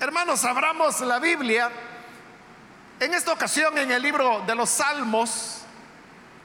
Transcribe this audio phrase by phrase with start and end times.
[0.00, 1.72] Hermanos, abramos la Biblia.
[3.00, 5.62] En esta ocasión en el libro de los Salmos,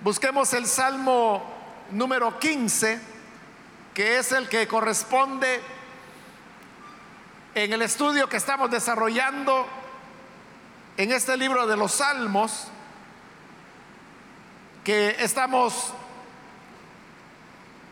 [0.02, 1.44] busquemos el Salmo
[1.92, 3.00] número 15,
[3.94, 5.62] que es el que corresponde
[7.54, 9.68] en el estudio que estamos desarrollando
[10.98, 12.70] en este libro de los Salmos,
[14.84, 15.94] que estamos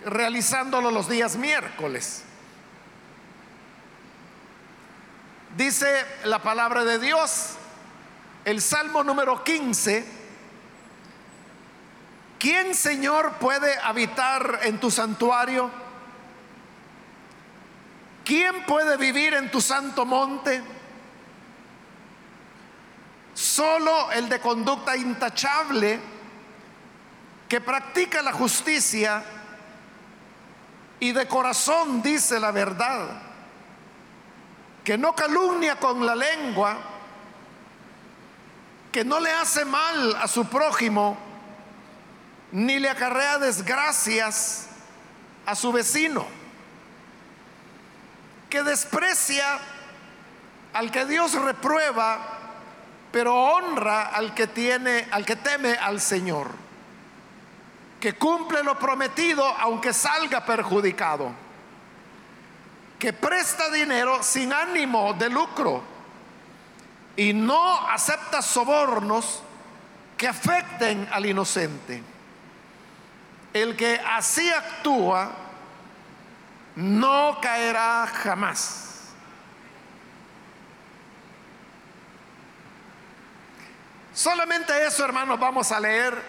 [0.06, 2.24] realizándolo los días miércoles.
[5.58, 7.56] Dice la palabra de Dios,
[8.46, 10.06] el Salmo número 15,
[12.40, 15.70] ¿quién Señor puede habitar en tu santuario?
[18.24, 20.64] ¿Quién puede vivir en tu santo monte?
[23.34, 26.00] Solo el de conducta intachable,
[27.50, 29.22] que practica la justicia
[31.02, 33.31] y de corazón dice la verdad
[34.84, 36.78] que no calumnia con la lengua,
[38.92, 41.18] que no le hace mal a su prójimo,
[42.52, 44.68] ni le acarrea desgracias
[45.46, 46.26] a su vecino,
[48.50, 49.60] que desprecia
[50.74, 52.20] al que Dios reprueba,
[53.12, 56.50] pero honra al que tiene, al que teme al Señor,
[58.00, 61.51] que cumple lo prometido aunque salga perjudicado
[63.02, 65.82] que presta dinero sin ánimo de lucro
[67.16, 69.42] y no acepta sobornos
[70.16, 72.04] que afecten al inocente.
[73.54, 75.32] El que así actúa
[76.76, 79.10] no caerá jamás.
[84.14, 86.24] Solamente eso, hermanos, vamos a leer.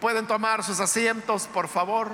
[0.00, 2.12] Pueden tomar sus asientos, por favor.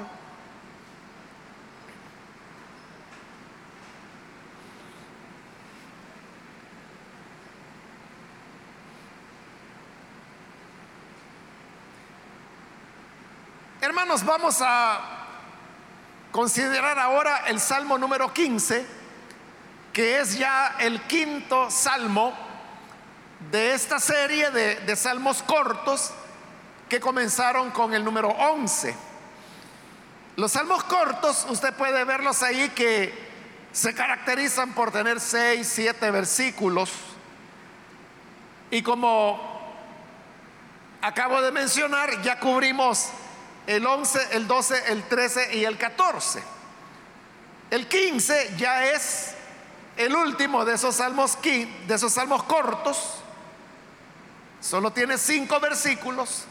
[13.82, 15.00] Hermanos, vamos a
[16.30, 18.86] considerar ahora el Salmo número 15,
[19.92, 22.32] que es ya el quinto salmo
[23.50, 26.12] de esta serie de, salmos cortos
[26.88, 28.94] que comenzaron con el número 11.
[30.36, 33.12] Los salmos cortos, usted puede verlos ahí que
[33.72, 36.92] se caracterizan por tener seis, siete versículos.
[38.70, 39.40] Y como
[41.00, 43.10] acabo de mencionar, ya cubrimos
[43.66, 46.42] el 11, el 12, el 13 y el 14.
[47.70, 49.34] El 15 ya es
[49.96, 53.22] el último de esos salmos, de esos salmos cortos.
[54.60, 56.44] Solo tiene cinco versículos.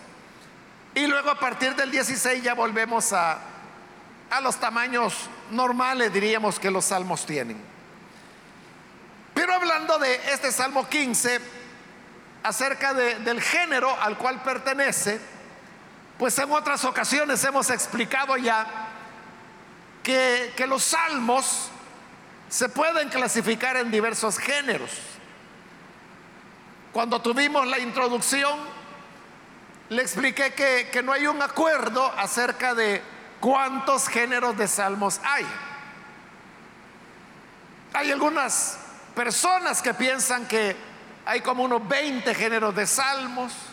[0.94, 3.40] Y luego a partir del 16 ya volvemos a,
[4.30, 7.62] a los tamaños normales, diríamos, que los salmos tienen.
[9.34, 11.40] Pero hablando de este salmo 15,
[12.44, 15.20] acerca del género al cual pertenece,
[16.22, 18.68] pues en otras ocasiones hemos explicado ya
[20.04, 21.72] que, que los salmos
[22.48, 24.92] se pueden clasificar en diversos géneros.
[26.92, 28.56] Cuando tuvimos la introducción,
[29.90, 33.02] le expliqué que, que, no hay un acuerdo acerca de
[33.40, 35.48] cuántos géneros de salmos hay.
[37.94, 38.78] Hay algunas
[39.16, 40.76] personas que piensan que
[41.26, 43.71] hay como unos 20 géneros de salmos.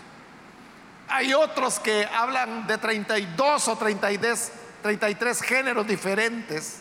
[1.09, 4.53] Hay otros que hablan de 32 o 33,
[4.83, 6.81] 33 géneros diferentes.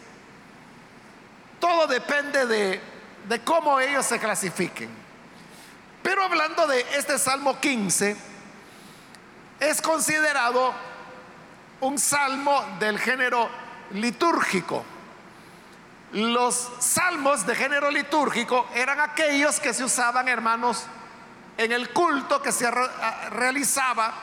[1.60, 2.82] Todo depende de,
[3.28, 4.90] de cómo ellos se clasifiquen.
[6.04, 8.16] Pero hablando de este Salmo 15,
[9.60, 10.74] es considerado
[11.82, 13.50] un salmo del género
[13.92, 14.84] litúrgico.
[16.14, 20.86] Los salmos de género litúrgico eran aquellos que se usaban, hermanos,
[21.58, 22.70] en el culto que se
[23.32, 24.14] realizaba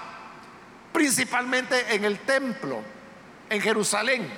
[0.92, 2.80] principalmente en el templo,
[3.50, 4.32] en Jerusalén.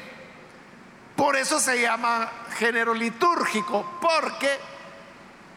[1.15, 4.59] Por eso se llama género litúrgico, porque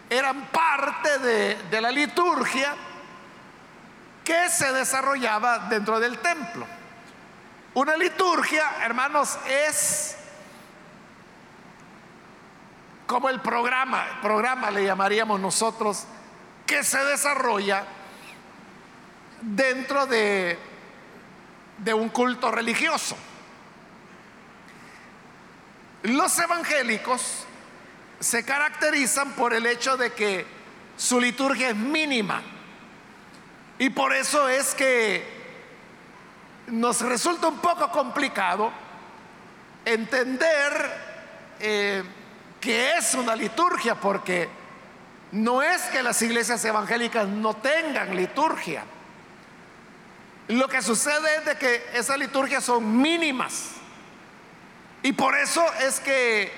[0.09, 2.75] eran parte de, la liturgia
[4.23, 6.65] que se desarrollaba dentro del templo.
[7.75, 10.17] Una liturgia, hermanos, es
[13.07, 16.05] como el programa, programa le llamaríamos nosotros,
[16.69, 17.83] que se desarrolla
[19.41, 20.55] dentro de,
[21.79, 23.17] de un culto religioso.
[26.03, 27.45] Los evangélicos
[28.19, 30.45] se caracterizan por el hecho de que
[30.95, 32.43] su liturgia es mínima.
[33.79, 35.27] Y por eso es que
[36.67, 38.71] nos resulta un poco complicado
[39.85, 42.03] entender eh,
[42.61, 44.58] que es una liturgia, porque
[45.31, 48.83] no es que las iglesias evangélicas no tengan liturgia.
[50.47, 53.71] Lo que sucede es de que esas liturgias son mínimas.
[55.03, 56.51] Y por eso es que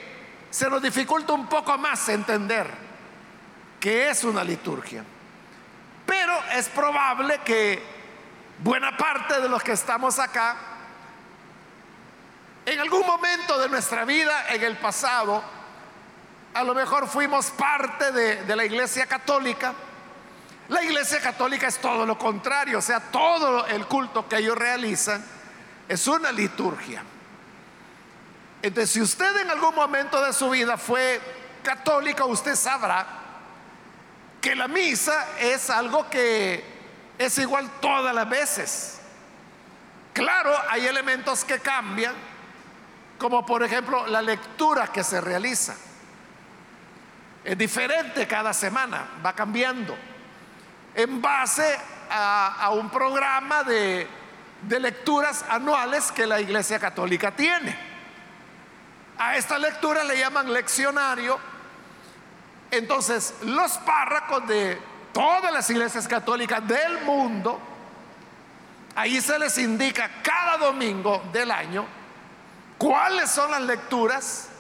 [0.50, 2.68] se nos dificulta un poco más entender
[3.80, 5.04] qué es una liturgia.
[6.06, 7.84] Pero es probable que
[8.60, 10.56] buena parte de los que estamos acá,
[12.66, 15.44] en algún momento de nuestra vida, en el pasado,
[16.54, 19.74] a lo mejor fuimos parte de, la iglesia católica.
[20.68, 25.24] La iglesia católica es todo lo contrario, o sea, todo el culto que ellos realizan
[25.88, 27.04] es una liturgia.
[28.62, 31.20] Entonces, si usted en algún momento de su vida fue
[31.64, 33.06] católica, usted sabrá
[34.40, 36.64] que la misa es algo que
[37.18, 39.00] es igual todas las veces.
[40.14, 42.14] Claro, hay elementos que cambian,
[43.18, 45.76] como por ejemplo la lectura que se realiza.
[47.44, 49.98] Es diferente cada semana, va cambiando,
[50.94, 51.80] en base
[52.10, 54.08] a, un programa de,
[54.62, 57.76] de lecturas anuales que la Iglesia Católica tiene.
[59.18, 61.40] A esta lectura le llaman leccionario.
[62.70, 64.80] Entonces, los párracos de
[65.14, 67.60] todas las iglesias católicas del mundo,
[68.96, 71.86] ahí se les indica cada domingo del año
[72.78, 74.51] cuáles son las lecturas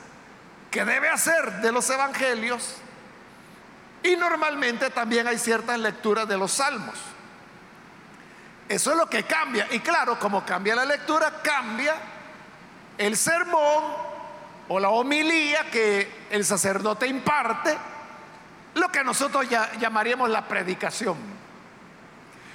[0.72, 2.78] que debe hacer de los evangelios
[4.04, 6.96] y normalmente también hay ciertas lecturas de los salmos.
[8.68, 9.68] Eso es lo que cambia.
[9.72, 11.96] Y claro, como cambia la lectura, cambia
[12.98, 13.84] el sermón
[14.70, 17.78] o la homilía que el sacerdote imparte,
[18.76, 21.18] lo que nosotros ya llamaríamos la predicación.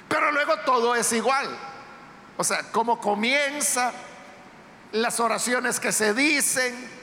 [0.09, 1.47] Pero luego todo es igual.
[2.37, 3.93] O sea, cómo comienza,
[4.91, 6.96] las oraciones que se dicen,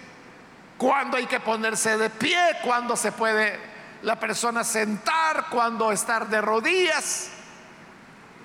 [0.78, 3.58] cuándo hay que ponerse de pie, cuándo se puede
[4.02, 7.30] la persona sentar, cuándo estar de rodillas.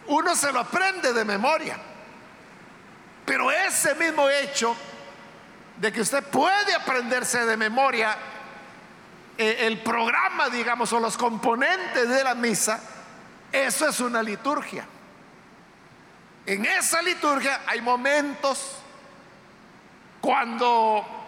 [0.07, 1.77] Uno se lo aprende de memoria.
[3.25, 4.75] Pero ese mismo hecho
[5.77, 8.17] de que usted puede aprenderse de memoria
[9.37, 12.79] eh, el programa, digamos, o los componentes de la misa,
[13.51, 14.85] eso es una liturgia.
[16.45, 18.79] En esa liturgia hay momentos
[20.19, 21.18] cuando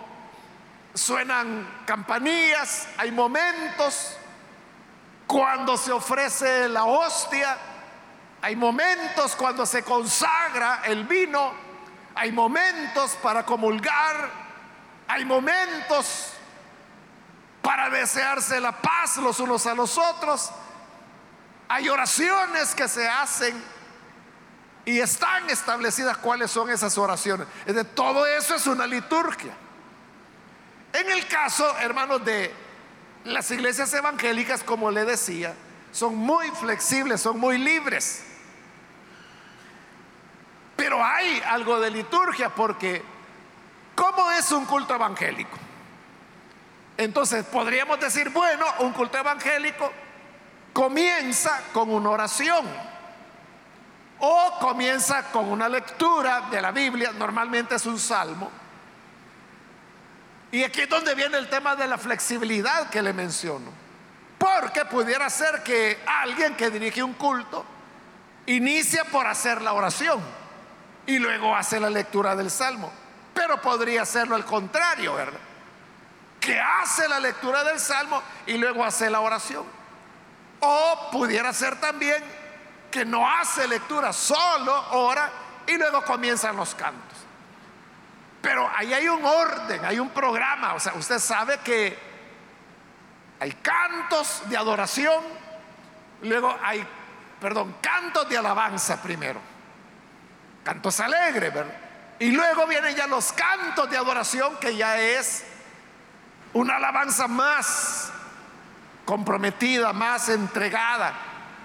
[0.94, 4.18] suenan campanillas, hay momentos
[5.28, 7.58] cuando se ofrece la hostia,
[8.42, 11.54] hay momentos cuando se consagra el vino,
[12.16, 14.30] hay momentos para comulgar,
[15.08, 16.34] hay momentos
[17.62, 20.52] para desearse la paz los unos a los otros.
[21.68, 23.64] Hay oraciones que se hacen
[24.84, 27.48] y están establecidas cuáles son esas oraciones.
[27.66, 29.54] Es de todo eso es una liturgia.
[30.94, 32.54] En el caso, hermanos, de
[33.26, 35.54] las iglesias evangélicas, como le decía,
[35.92, 38.26] son muy flexibles, son muy libres.
[40.76, 43.04] Pero hay algo de liturgia porque
[44.02, 45.58] ¿Cómo es un culto evangélico?
[46.98, 49.92] Entonces podríamos decir, bueno, un culto evangélico
[50.74, 52.66] comienza con una oración
[54.20, 58.50] o comienza con una lectura de la Biblia, normalmente es un salmo.
[60.52, 63.72] Y aquí es donde viene el tema de la flexibilidad que le menciono.
[64.38, 67.66] Porque pudiera ser que alguien que dirige un culto
[68.48, 70.20] inicia por hacer la oración
[71.06, 72.92] y luego hace la lectura del salmo.
[73.34, 75.40] Pero podría hacerlo al contrario, ¿verdad?
[76.40, 79.64] Que hace la lectura del salmo y luego hace la oración.
[80.60, 82.24] O pudiera ser también
[82.92, 85.32] que no hace lectura, solo ora
[85.66, 87.21] y luego comienzan los cantos.
[88.42, 90.74] Pero ahí hay un orden, hay un programa.
[90.74, 91.98] O sea, usted sabe que
[93.40, 95.24] hay cantos de adoración,
[96.24, 96.86] luego hay,
[97.40, 99.40] perdón, cantos de alabanza primero.
[100.64, 101.74] Cantos alegres, ¿verdad?
[102.20, 105.44] Y luego vienen ya los cantos de adoración, que ya es
[106.54, 108.12] una alabanza más
[109.06, 111.14] comprometida, más entregada,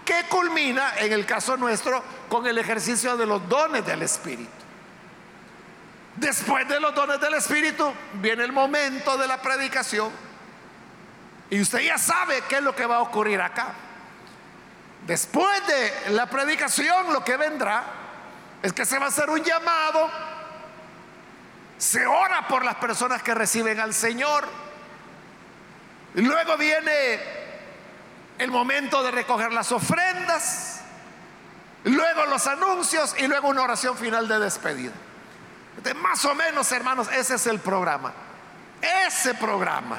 [0.05, 4.56] que culmina, en el caso nuestro, con el ejercicio de los dones del Espíritu.
[6.17, 10.11] Después de los dones del Espíritu viene el momento de la predicación
[11.51, 13.75] y usted ya sabe qué es lo que va a ocurrir acá.
[15.07, 17.85] Después de la predicación lo que vendrá
[18.63, 20.11] es que se va a hacer un llamado
[21.79, 24.49] se ora por las personas que reciben al Señor.
[26.15, 27.21] Luego viene
[28.39, 30.81] el momento de recoger las ofrendas.
[31.85, 34.93] Luego los anuncios y luego una oración final de despedida.
[35.97, 38.13] Más o menos, hermanos, ese es el programa.
[38.81, 39.99] Ese programa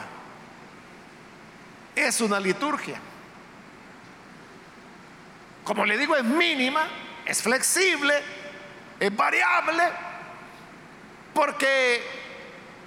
[1.96, 3.00] es una liturgia.
[5.64, 6.88] Como le digo, es mínima,
[7.26, 8.14] es flexible,
[9.00, 9.84] es variable,
[11.34, 12.02] porque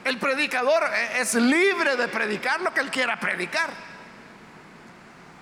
[0.05, 0.83] el predicador
[1.15, 3.71] es libre de predicar lo que él quiera predicar.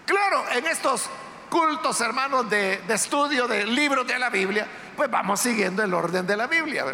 [0.05, 1.09] Claro, en estos
[1.49, 6.37] cultos, hermanos, de, estudio de libros de la Biblia, pues vamos siguiendo el orden de
[6.37, 6.85] la Biblia.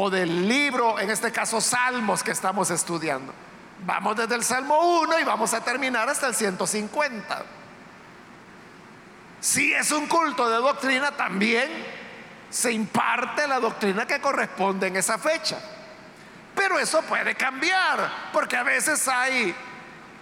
[0.00, 3.34] O del libro, en este caso, Salmos que estamos estudiando.
[3.84, 7.42] Vamos desde el Salmo 1 y vamos a terminar hasta el 150.
[9.40, 11.68] Si es un culto de doctrina, también
[12.48, 15.58] se imparte la doctrina que corresponde en esa fecha.
[16.54, 19.52] Pero eso puede cambiar, porque a veces hay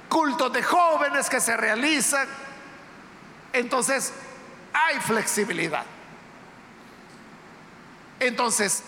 [0.08, 2.26] cultos de jóvenes que se realizan.
[3.52, 4.14] Entonces,
[4.72, 5.84] hay flexibilidad.
[8.20, 8.82] Entonces,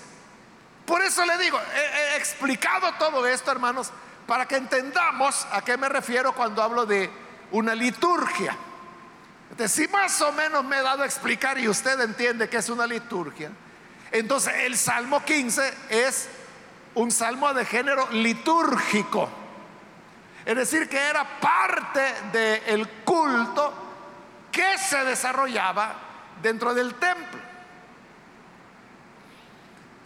[0.89, 3.91] por eso le digo, he, explicado todo esto, hermanos,
[4.27, 7.11] para que entendamos a qué me refiero cuando hablo de
[7.51, 8.57] una liturgia.
[9.67, 12.87] si más o menos me he dado a explicar y usted entiende que es una
[12.87, 13.51] liturgia,
[14.11, 16.27] entonces el Salmo 15 es
[16.95, 19.29] un salmo de género litúrgico.
[20.47, 23.75] Es decir, que era parte del culto
[24.51, 25.95] que se desarrollaba
[26.41, 27.48] dentro del templo.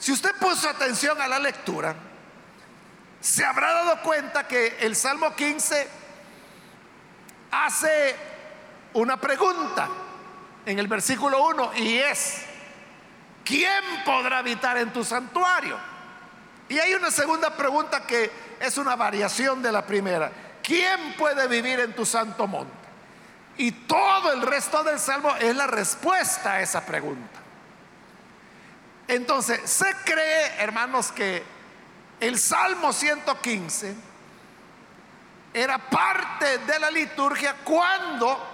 [0.03, 1.95] Si usted puso atención a la lectura,
[3.21, 5.89] se habrá dado cuenta que el Salmo 15
[7.53, 8.17] hace
[8.95, 9.89] una pregunta
[10.67, 12.43] en el versículo 1 y es,
[13.45, 15.79] ¿quién podrá habitar en tu santuario?
[16.69, 18.29] Y hay una segunda pregunta que
[18.59, 20.33] es una variación de la primera.
[20.65, 22.73] ¿Quién puede vivir en tu santo monte?
[23.57, 27.42] Y todo el resto del salmo es la respuesta a esa pregunta.
[29.09, 31.43] Entonces, se cree, hermanos, que
[32.21, 33.95] el Salmo 115
[35.53, 38.49] era parte de la liturgia cuando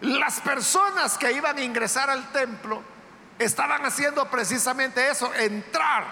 [0.00, 2.82] las personas que iban a ingresar al templo
[3.38, 6.04] estaban haciendo precisamente eso, entrar.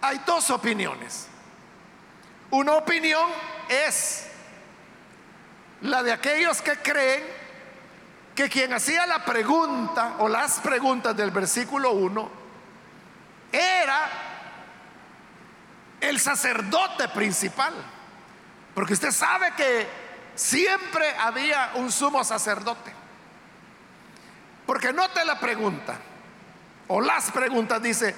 [0.00, 1.28] Hay dos opiniones.
[2.50, 3.30] Una opinión
[3.68, 4.28] es
[5.82, 7.22] la de aquellos que creen
[8.36, 12.30] que quien hacía la pregunta o las preguntas del versículo 1
[13.50, 14.10] era
[15.98, 17.72] el sacerdote principal.
[18.74, 19.88] Porque usted sabe que
[20.34, 22.92] siempre había un sumo sacerdote.
[24.66, 25.96] Porque note la pregunta,
[26.88, 28.14] o las preguntas, dice,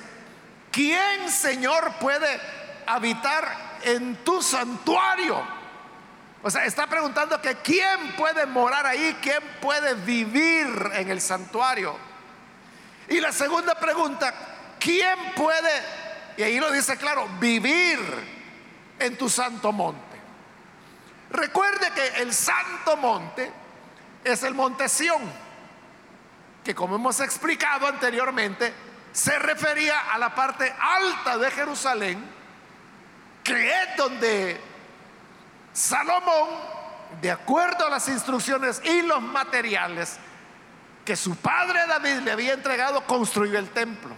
[0.73, 2.41] ¿quién Señor puede
[2.87, 5.58] habitar en tu santuario?
[6.43, 11.97] O sea, está preguntando que quién puede morar ahí, quién puede vivir en el santuario.
[13.09, 14.33] Y la segunda pregunta,
[14.79, 15.71] ¿quién puede,
[16.37, 17.99] y ahí lo dice claro, vivir
[18.99, 20.19] en tu santo monte?
[21.31, 23.51] Recuerde que el santo monte
[24.23, 25.23] es el monte Sión,
[26.65, 28.73] que como hemos explicado anteriormente,
[29.13, 32.25] se refería a la parte alta de Jerusalén,
[33.43, 34.68] que es donde
[35.73, 36.49] Salomón,
[37.21, 40.19] de acuerdo a las instrucciones y los materiales
[41.05, 44.15] que su padre David le había entregado, construyó el templo.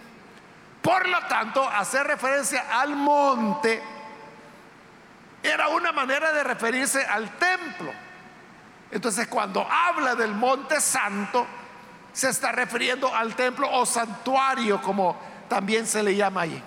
[0.81, 3.81] Por lo tanto, hacer referencia al monte
[5.43, 7.91] era una manera de referirse al templo.
[8.91, 11.47] Entonces, cuando habla del monte santo,
[12.11, 15.17] se está refiriendo al templo o santuario, como
[15.47, 16.61] también se le llama allí.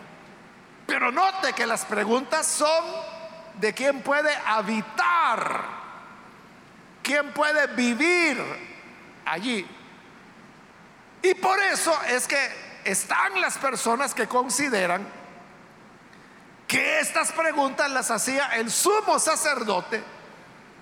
[0.86, 2.84] Pero note que las preguntas son
[3.60, 5.64] de quién puede habitar,
[7.02, 8.42] quién puede vivir
[9.24, 9.66] allí.
[11.22, 12.36] Y por eso es que
[12.84, 15.06] están las personas que consideran
[16.66, 20.02] que estas preguntas las hacía el sumo sacerdote,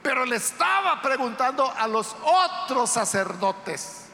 [0.02, 4.06] pero le estaba preguntando a los otros sacerdotes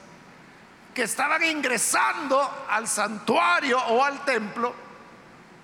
[0.95, 4.75] que estaban ingresando al santuario o al templo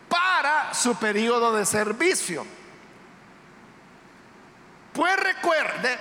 [0.09, 2.47] para su periodo de servicio.
[4.95, 5.99] Pues recuerde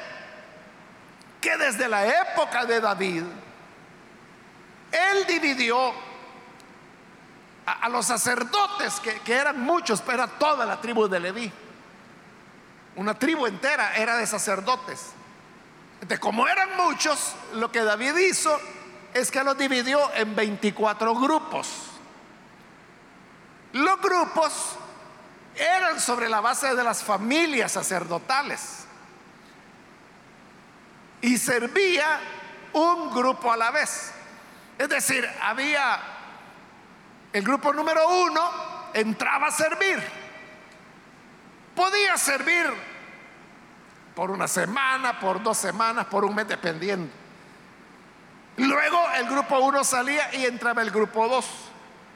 [1.41, 3.23] que desde la época de David,
[4.91, 5.91] él dividió
[7.65, 11.51] a, los sacerdotes, que, eran muchos, pero era toda la tribu de Leví.
[12.95, 15.13] Una tribu entera era de sacerdotes.
[16.01, 18.55] De como eran muchos, lo que David hizo
[19.15, 21.67] es que los dividió en 24 grupos.
[23.71, 24.77] Los grupos
[25.55, 28.85] eran sobre la base de las familias sacerdotales.
[31.21, 32.19] Y servía
[32.73, 34.11] un grupo a la vez.
[34.77, 36.01] Es decir, había
[37.31, 38.41] el grupo número uno
[38.93, 40.01] entraba a servir.
[42.11, 42.65] a servir
[44.15, 47.11] por una semana, por dos semanas, por un mes, dependiendo.
[48.57, 51.45] Luego el grupo 1 salía y entraba el grupo 2.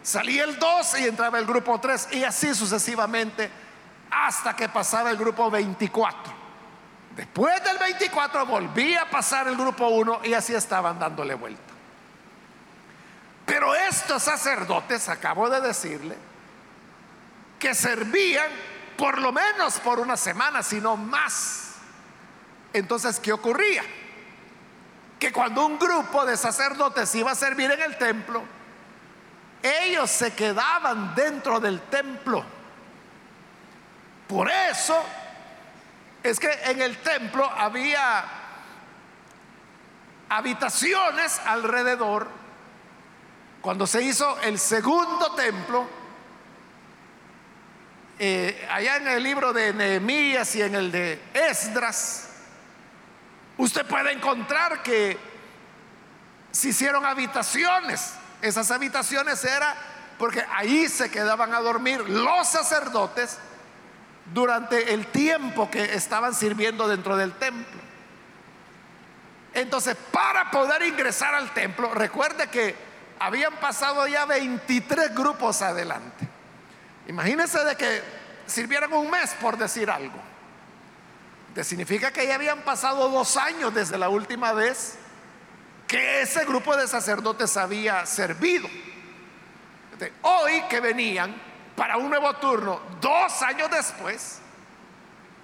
[0.08, 3.52] Salía el 2 y entraba el grupo 3 y así sucesivamente
[4.10, 6.34] hasta que pasaba el grupo 24.
[7.14, 11.74] Después del 24 volvía a pasar el grupo 1 y así estaban dándole vuelta.
[13.46, 16.16] Pero estos sacerdotes, acabo de decirle,
[17.60, 18.48] que servían
[18.96, 21.74] por lo menos por una semana, sino más.
[22.72, 23.84] Entonces, ¿qué ocurría?
[25.20, 28.56] Que cuando un grupo de sacerdotes iba a servir en el templo,
[29.62, 32.44] ellos se quedaban dentro del templo.
[34.28, 35.04] Por eso
[36.24, 38.26] es que en el templo había
[40.30, 42.28] habitaciones alrededor.
[43.62, 45.88] Cuando se hizo el segundo templo,
[48.20, 52.30] eh, allá en el libro de Nehemías y en el de Esdras,
[53.58, 55.18] usted puede encontrar que
[56.52, 58.17] se hicieron habitaciones.
[58.42, 59.76] Esas habitaciones era
[60.18, 63.38] porque ahí se quedaban a dormir los sacerdotes
[64.34, 67.82] durante el tiempo que estaban sirviendo dentro del templo.
[69.54, 72.76] Entonces, para poder ingresar al templo, recuerde que
[73.20, 76.28] habían pasado ya 23 grupos adelante.
[77.08, 78.04] Imagínense de que
[78.46, 80.20] sirvieran un mes por decir algo.
[81.64, 85.00] Significa que ya habían pasado dos años desde la última vez
[85.88, 88.68] que ese grupo de sacerdotes había servido.
[90.22, 91.36] Hoy que venían,
[91.76, 94.40] para un nuevo turno, dos años después,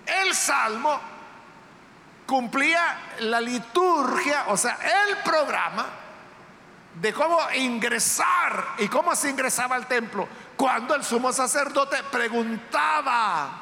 [0.05, 0.99] el Salmo
[2.25, 5.85] cumplía la liturgia, o sea, el programa
[6.95, 10.27] de cómo ingresar y cómo se ingresaba al templo.
[10.55, 13.61] Cuando el sumo sacerdote preguntaba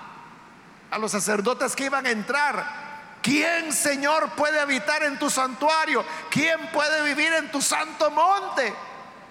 [0.89, 2.80] a los sacerdotes que iban a entrar,
[3.22, 6.03] ¿quién Señor puede habitar en tu santuario?
[6.29, 8.74] ¿Quién puede vivir en tu santo monte?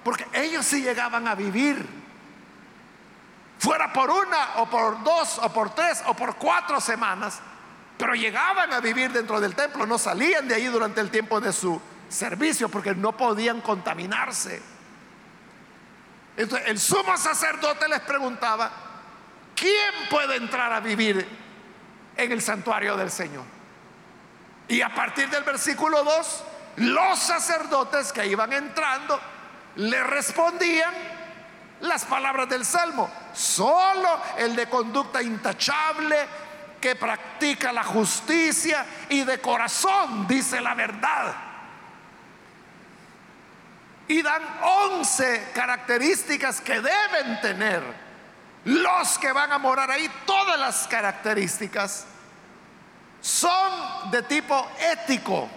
[0.05, 2.00] Porque ellos sí llegaban a vivir
[3.61, 7.40] fuera por una o por dos o por tres o por cuatro semanas,
[7.98, 11.53] pero llegaban a vivir dentro del templo, no salían de ahí durante el tiempo de
[11.53, 14.62] su servicio porque no podían contaminarse.
[16.38, 18.70] Entonces el sumo sacerdote les preguntaba,
[19.55, 21.29] ¿quién puede entrar a vivir
[22.16, 23.60] en el santuario del Señor?
[24.70, 26.44] Y a partir del versículo 2,
[26.76, 29.20] los sacerdotes que iban entrando
[29.74, 30.94] le respondían
[31.80, 33.11] las palabras del Salmo.
[33.35, 36.16] Solo el de conducta intachable,
[36.80, 41.35] que practica la justicia y de corazón dice la verdad.
[44.06, 47.83] Y dan once características que deben tener
[48.66, 50.09] los que van a morar ahí.
[50.24, 52.06] Todas las características
[53.20, 55.48] son de tipo ético.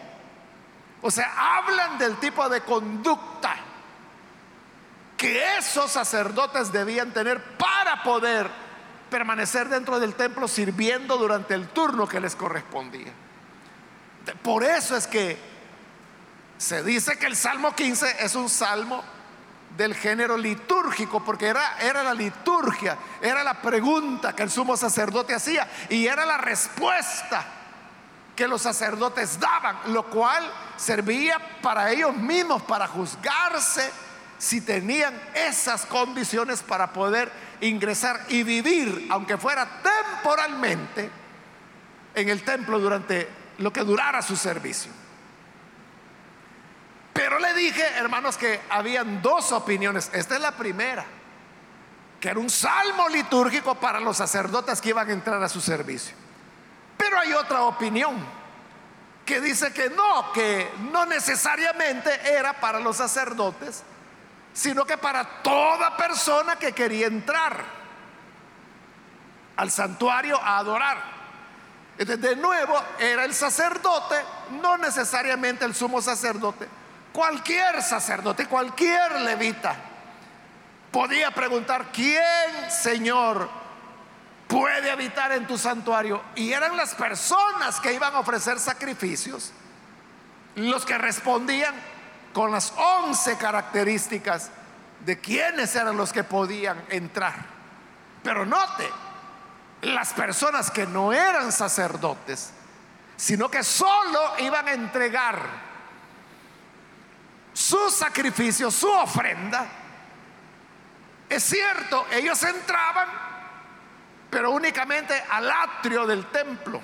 [1.02, 3.56] O sea, hablan del tipo de conducta
[5.18, 8.50] que esos sacerdotes debían tener para poder
[9.10, 13.12] permanecer dentro del templo sirviendo durante el turno que les correspondía.
[14.42, 15.38] Por eso es que
[16.58, 19.04] se dice que el Salmo 15 es un salmo
[19.78, 25.34] del género litúrgico, porque era, era la liturgia, era la pregunta que el sumo sacerdote
[25.34, 27.46] hacía y era la respuesta
[28.36, 30.44] que los sacerdotes daban, lo cual
[30.76, 33.92] servía para ellos mismos, para juzgarse
[34.38, 37.32] si tenían esas condiciones para poder
[37.62, 41.10] ingresar y vivir, aunque fuera temporalmente,
[42.16, 43.28] en el templo durante
[43.60, 44.92] lo que durara su servicio.
[47.34, 50.12] Pero le dije, hermanos, que habían dos opiniones.
[50.14, 51.04] Esta es la primera,
[52.20, 56.16] que era un salmo litúrgico para los sacerdotes que iban a entrar a su servicio.
[56.96, 58.24] Pero hay otra opinión
[59.26, 63.82] que dice que no, que no necesariamente era para los sacerdotes,
[64.54, 67.66] sino que para toda persona que quería entrar
[69.56, 70.98] al santuario a adorar.
[71.98, 74.18] De nuevo, era el sacerdote,
[74.62, 76.83] no necesariamente el sumo sacerdote,
[77.14, 79.76] cualquier sacerdote, cualquier levita
[80.92, 83.50] podía preguntar, ¿quién, Señor,
[84.48, 86.22] puede habitar en tu santuario?
[86.36, 89.54] Y eran las personas que iban a ofrecer sacrificios
[90.56, 91.74] los que respondían,
[92.34, 94.50] con las once características
[95.06, 97.36] de quiénes eran los que podían entrar.
[98.24, 98.90] Pero note,
[99.82, 102.52] las personas que no eran sacerdotes,
[103.18, 105.63] sino que solo iban a entregar
[107.54, 109.68] su sacrificio, su ofrenda,
[111.30, 113.08] es cierto, ellos entraban,
[114.30, 116.82] pero únicamente al atrio del templo.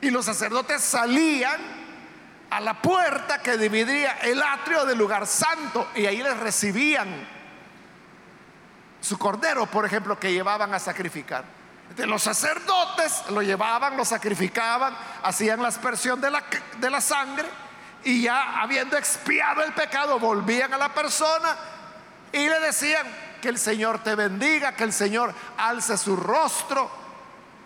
[0.00, 1.60] Y los sacerdotes salían
[2.50, 7.08] a la puerta que dividía el atrio del lugar santo y ahí les recibían
[9.00, 11.44] su cordero, por ejemplo, que llevaban a sacrificar.
[11.96, 16.44] De los sacerdotes lo llevaban, lo sacrificaban, hacían la aspersión de la,
[16.78, 17.48] de la sangre
[18.06, 21.56] y ya habiendo expiado el pecado, volvían a la persona
[22.30, 23.04] y le decían
[23.42, 26.88] que el Señor te bendiga, que el Señor alce su rostro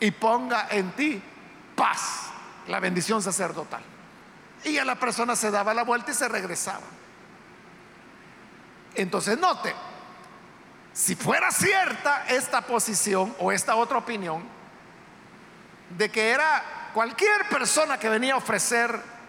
[0.01, 1.23] y ponga en ti
[1.77, 2.31] paz,
[2.69, 3.83] la bendición sacerdotal.
[4.65, 6.87] Y ya la persona se daba la vuelta y se regresaba.
[8.95, 9.75] Entonces note,
[10.95, 14.43] si fuera cierta esta posición o esta otra opinión,
[15.99, 19.20] de que era cualquier persona que venía a ofrecer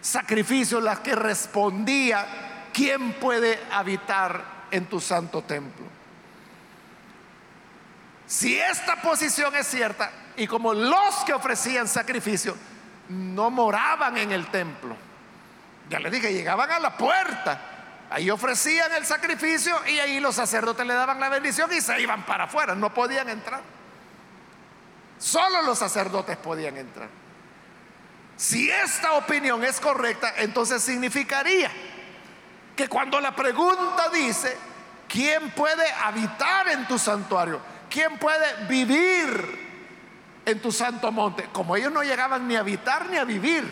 [0.00, 5.86] sacrificios la que respondía, ¿quién puede habitar en tu santo templo?
[8.26, 12.56] Si esta posición es cierta, y como los que ofrecían sacrificio
[13.08, 14.96] no moraban en el templo,
[15.88, 17.70] ya le dije, llegaban a la puerta,
[18.10, 22.26] Ahí ofrecían el sacrificio y ahí los sacerdotes le daban la bendición y se iban
[22.26, 23.60] para afuera, no podían entrar.
[25.16, 27.08] Solo los sacerdotes podían entrar.
[28.40, 31.70] Si esta opinión es correcta, entonces significaría
[32.74, 34.56] que cuando la pregunta dice,
[35.06, 37.60] ¿quién puede habitar en tu santuario?
[37.90, 41.50] ¿Quién puede vivir en tu santo monte?
[41.52, 43.62] Como ellos no llegaban ni a habitar ni a vivir.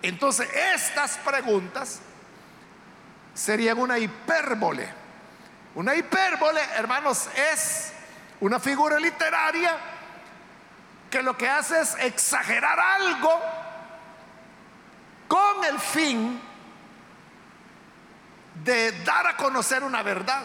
[0.00, 1.98] Entonces estas preguntas
[3.34, 4.88] serían una hipérbole.
[5.74, 7.94] Una hipérbole, hermanos, es
[8.38, 9.76] una figura literaria
[11.10, 13.40] que lo que hace es exagerar algo
[15.26, 16.40] con el fin
[18.64, 20.42] de dar a conocer una verdad.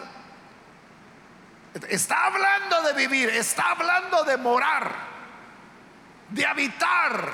[1.89, 4.91] Está hablando de vivir, está hablando de morar,
[6.29, 7.31] de habitar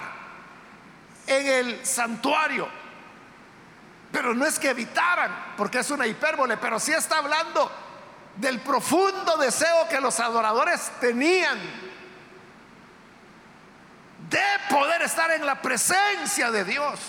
[1.27, 2.67] en el santuario.
[4.11, 7.71] Pero no es que evitaran, porque es una hipérbole, pero sí está hablando
[8.35, 11.90] del profundo deseo que los adoradores tenían
[14.31, 14.39] de
[14.69, 16.99] poder estar en la presencia de Dios.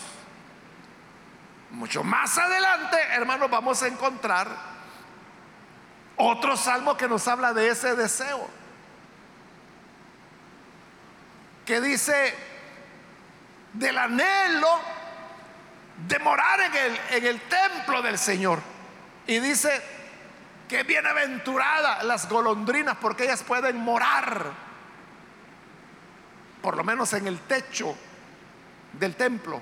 [1.71, 4.49] Mucho más adelante, hermanos, vamos a encontrar
[6.17, 8.49] otro salmo que nos habla de ese deseo.
[11.65, 12.35] Que dice
[13.73, 14.81] del anhelo
[16.09, 18.61] de morar en el, en el templo del Señor.
[19.29, 19.83] Y dice
[20.69, 24.72] que bienaventurada las golondrinas porque ellas pueden morar,
[26.63, 27.95] por lo menos en el techo
[28.93, 29.61] del templo.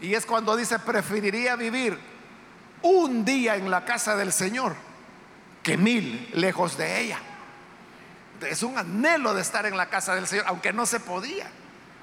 [0.00, 1.98] Y es cuando dice, preferiría vivir
[2.82, 4.76] un día en la casa del Señor
[5.62, 7.18] que mil lejos de ella.
[8.48, 11.50] Es un anhelo de estar en la casa del Señor, aunque no se podía.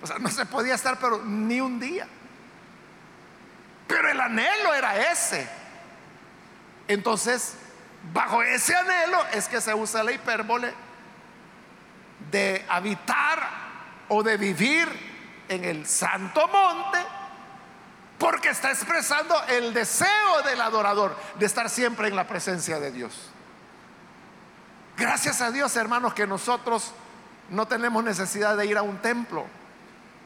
[0.01, 2.05] O sea, no se podía estar, pero ni un día.
[3.87, 5.47] Pero el anhelo era ese.
[6.87, 7.55] Entonces,
[8.13, 10.73] bajo ese anhelo es que se usa la hipérbole
[12.29, 13.64] de habitar
[14.09, 14.87] o de vivir
[15.47, 16.99] en el santo monte,
[18.17, 23.29] porque está expresando el deseo del adorador de estar siempre en la presencia de Dios.
[24.97, 26.93] Gracias a Dios, hermanos, que nosotros
[27.49, 29.45] no tenemos necesidad de ir a un templo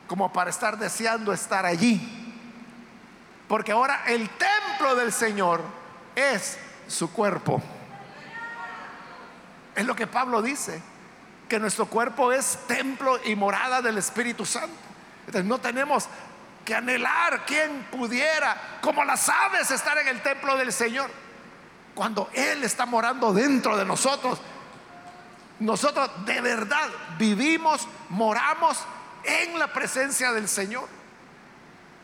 [0.07, 2.35] como para estar deseando estar allí.
[3.47, 5.61] Porque ahora el templo del Señor
[6.15, 7.61] es su cuerpo.
[9.75, 10.81] Es lo que Pablo dice,
[11.49, 14.75] que nuestro cuerpo es templo y morada del Espíritu Santo.
[15.25, 16.07] Entonces no tenemos
[16.63, 21.09] que anhelar quien pudiera, como las aves, estar en el templo del Señor.
[21.95, 24.39] Cuando Él está morando dentro de nosotros,
[25.59, 28.77] nosotros de verdad vivimos, moramos
[29.23, 30.87] en la presencia del Señor.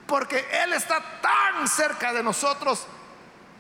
[0.08, 2.86] Porque Él está tan cerca de nosotros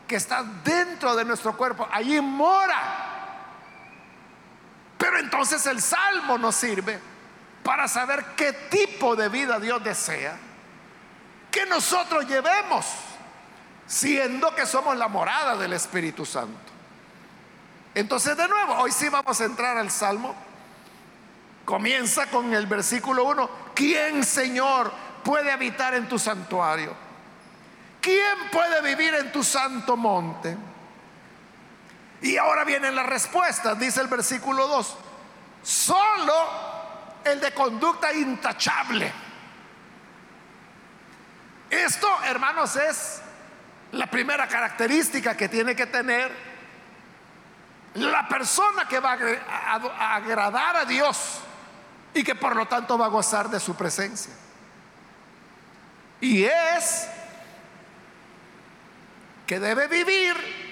[0.07, 1.87] que está dentro de nuestro cuerpo.
[1.91, 3.14] Allí mora.
[4.97, 6.99] Pero entonces el salmo nos sirve
[7.63, 10.37] para saber qué tipo de vida Dios desea
[11.51, 12.85] que nosotros llevemos,
[13.87, 16.73] siendo que somos la morada del Espíritu Santo.
[17.93, 20.35] Entonces de nuevo, hoy sí vamos a entrar al salmo.
[21.63, 23.49] Comienza con el versículo 1.
[23.73, 24.91] ¿Quién, Señor?
[25.25, 26.93] puede habitar en tu santuario?
[27.99, 30.55] ¿Quién puede vivir en tu santo monte?
[32.25, 34.97] Y ahora vienen las respuestas, dice el versículo 2.
[35.61, 36.49] Solo
[37.23, 39.13] el de conducta intachable.
[41.69, 43.21] Esto, hermanos, es
[43.91, 46.31] la primera característica que tiene que tener
[47.93, 51.41] la persona que va a agradar a Dios
[52.11, 54.33] y que por lo tanto va a gozar de su presencia.
[56.21, 57.07] Y es
[59.45, 60.64] que debe vivir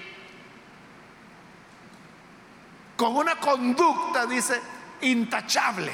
[3.04, 4.58] con una conducta, dice,
[5.02, 5.92] intachable.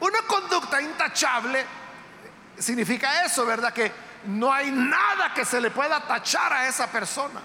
[0.00, 1.64] Una conducta intachable
[2.58, 3.72] significa eso, ¿verdad?
[3.72, 3.90] Que
[4.26, 7.40] no hay nada que se le pueda tachar a esa persona.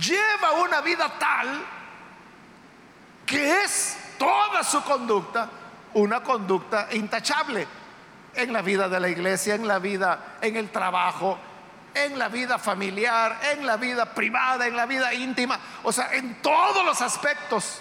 [0.00, 1.66] Lleva una vida tal
[3.26, 5.50] que es toda su conducta
[5.92, 7.66] una conducta intachable
[8.34, 11.38] en la vida de la iglesia, en la vida, en el trabajo,
[12.04, 16.40] en la vida familiar, en la vida privada, en la vida íntima, o sea, en
[16.42, 17.80] todos los aspectos.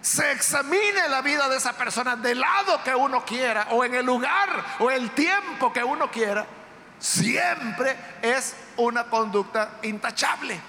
[0.00, 4.04] Se examine la vida de esa persona del lado que uno quiera, o en el
[4.04, 6.44] lugar, o el tiempo que uno quiera,
[6.98, 10.60] siempre es una conducta intachable.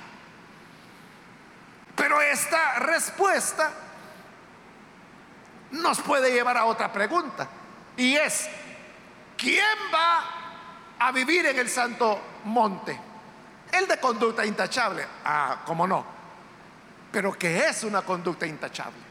[1.95, 3.71] Pero esta respuesta
[5.71, 7.47] nos puede llevar a otra pregunta,
[7.97, 8.47] y es,
[9.35, 10.42] ¿quién va
[11.07, 12.99] a vivir en el santo monte?
[13.71, 16.05] El de conducta intachable, ah, cómo no,
[17.11, 19.01] pero ¿qué es una conducta intachable?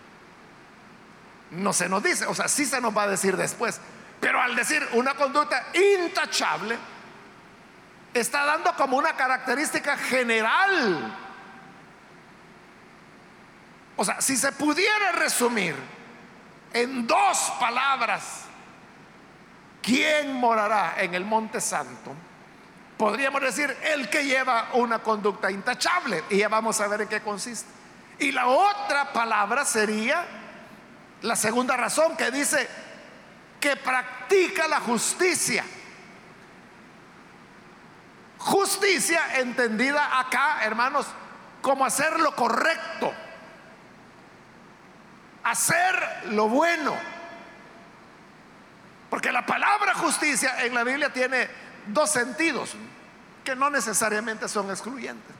[1.52, 3.80] No se nos dice, o sea, sí se nos va a decir después,
[4.20, 6.78] pero al decir una conducta intachable,
[8.14, 11.16] está dando como una característica general.
[13.96, 15.74] O sea, si se pudiera resumir
[16.72, 18.44] en dos palabras,
[19.82, 22.14] ¿quién morará en el monte santo?
[22.96, 27.20] Podríamos decir el que lleva una conducta intachable y ya vamos a ver en qué
[27.20, 27.68] consiste.
[28.18, 30.24] Y la otra palabra sería
[31.22, 32.68] la segunda razón que dice
[33.60, 35.64] que practica la justicia.
[38.38, 41.06] Justicia entendida acá, hermanos,
[41.60, 43.12] como hacer lo correcto,
[45.44, 47.11] hacer lo bueno.
[49.12, 51.46] Porque la palabra justicia en la Biblia tiene
[51.88, 52.70] dos sentidos
[53.44, 55.36] que no necesariamente son excluyentes.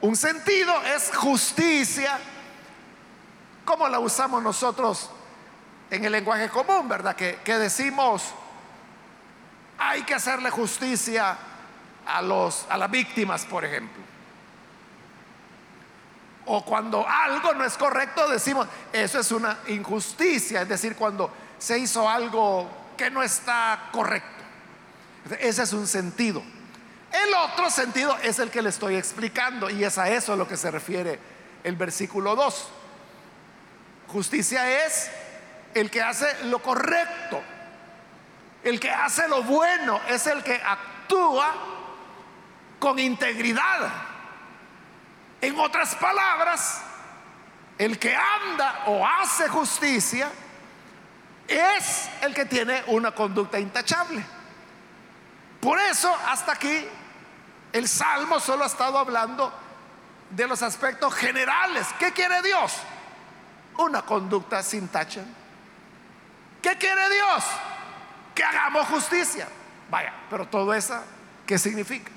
[0.00, 2.16] Un sentido es justicia,
[3.64, 5.10] como la usamos nosotros
[5.90, 7.16] en el lenguaje común, ¿verdad?
[7.16, 8.22] Que, decimos,
[9.78, 11.36] hay que hacerle justicia
[12.06, 14.00] a, los, a las víctimas, por ejemplo.
[16.46, 21.80] O cuando algo no es correcto, decimos, eso es una injusticia, es decir, cuando se
[21.80, 24.44] hizo algo que no está correcto.
[25.40, 26.42] Ese es un sentido.
[27.10, 30.46] El otro sentido es el que le estoy explicando y es a eso a lo
[30.46, 31.18] que se refiere
[31.64, 32.68] el versículo 2.
[34.08, 35.10] Justicia es
[35.74, 37.42] el que hace lo correcto,
[38.62, 41.54] el que hace lo bueno, es el que actúa
[42.78, 43.90] con integridad.
[45.40, 46.82] En otras palabras,
[47.78, 50.30] el que anda o hace justicia
[51.48, 54.24] es el que tiene una conducta intachable.
[55.60, 56.86] Por eso hasta aquí
[57.72, 59.52] el Salmo solo ha estado hablando
[60.30, 61.86] de los aspectos generales.
[61.98, 62.74] ¿Qué quiere Dios?
[63.78, 65.22] Una conducta sin tacha.
[66.62, 67.44] ¿Qué quiere Dios?
[68.34, 69.48] Que hagamos justicia.
[69.90, 71.00] Vaya, pero todo eso,
[71.46, 72.10] ¿qué significa?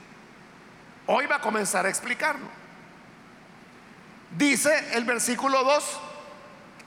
[1.07, 2.47] Hoy va a comenzar a explicarlo.
[4.37, 5.99] Dice el versículo 2,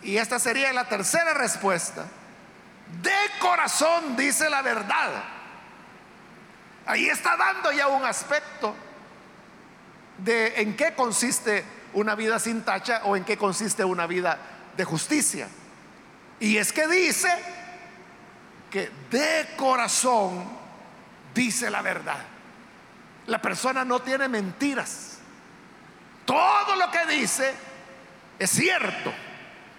[0.02, 2.07] y esta sería la tercera respuesta,
[3.02, 5.24] de corazón dice la verdad.
[6.87, 8.74] Ahí está dando ya un aspecto
[10.18, 14.38] de en qué consiste una vida sin tacha o en qué consiste una vida
[14.76, 15.48] de justicia.
[16.40, 17.28] Y es que dice
[18.70, 20.44] que de corazón
[21.35, 22.18] dice la verdad.
[23.26, 25.18] La persona no tiene mentiras.
[26.26, 27.54] Todo lo que dice
[28.38, 29.12] es cierto.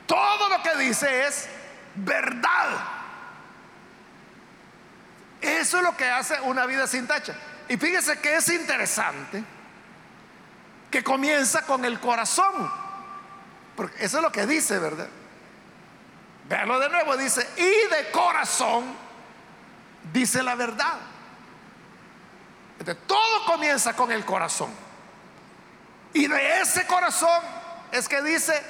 [0.07, 1.47] Todo lo que dice es
[1.95, 2.94] verdad.
[5.45, 7.35] Eso es lo que hace una vida sin tacha.
[7.67, 9.43] Y fíjese que es interesante
[10.89, 12.71] que comienza con el corazón.
[13.75, 15.07] Porque eso es lo que dice, ¿verdad?
[16.47, 18.95] Veanlo de nuevo, dice, y de corazón
[20.13, 20.97] dice la verdad.
[23.07, 24.71] todo comienza con el corazón.
[26.13, 27.41] Y de ese corazón
[27.91, 28.63] es que dice,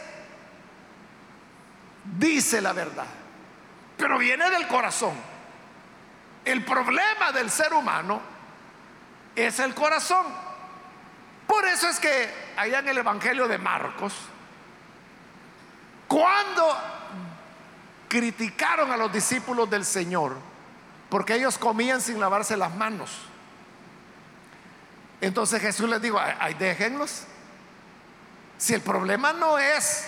[2.18, 3.06] dice la verdad.
[3.98, 5.35] Pero viene del corazón.
[6.46, 8.22] El problema del ser humano
[9.36, 10.26] es el corazón.
[11.48, 14.14] Por eso es que allá en el Evangelio de Marcos,
[16.08, 16.78] cuando
[18.08, 20.38] criticaron a los discípulos del Señor
[21.10, 23.10] porque ellos comían sin lavarse las manos.
[25.22, 27.24] Entonces Jesús les dijo, ay, déjenlos,
[28.58, 30.08] Si el problema no es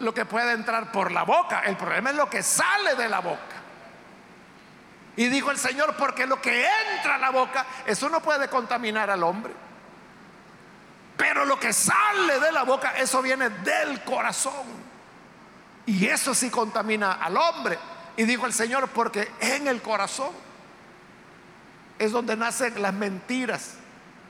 [0.00, 3.20] lo que puede entrar por la boca, el problema es lo que sale de la
[3.20, 3.57] boca.
[5.18, 9.10] Y dijo el Señor, porque lo que entra a la boca, eso no puede contaminar
[9.10, 9.52] al hombre.
[11.16, 14.64] Pero lo que sale de la boca, eso viene del corazón.
[15.86, 17.76] Y eso sí contamina al hombre.
[18.16, 20.30] Y dijo el Señor, porque en el corazón
[21.98, 23.74] es donde nacen las mentiras,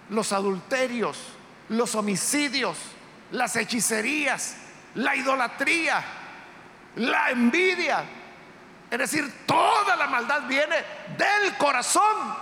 [0.08, 1.18] los adulterios,
[1.68, 2.78] los homicidios,
[3.32, 4.56] las hechicerías,
[4.94, 6.02] la idolatría,
[6.96, 8.04] la envidia.
[8.90, 10.76] Es decir, toda la maldad viene
[11.16, 12.34] del corazón.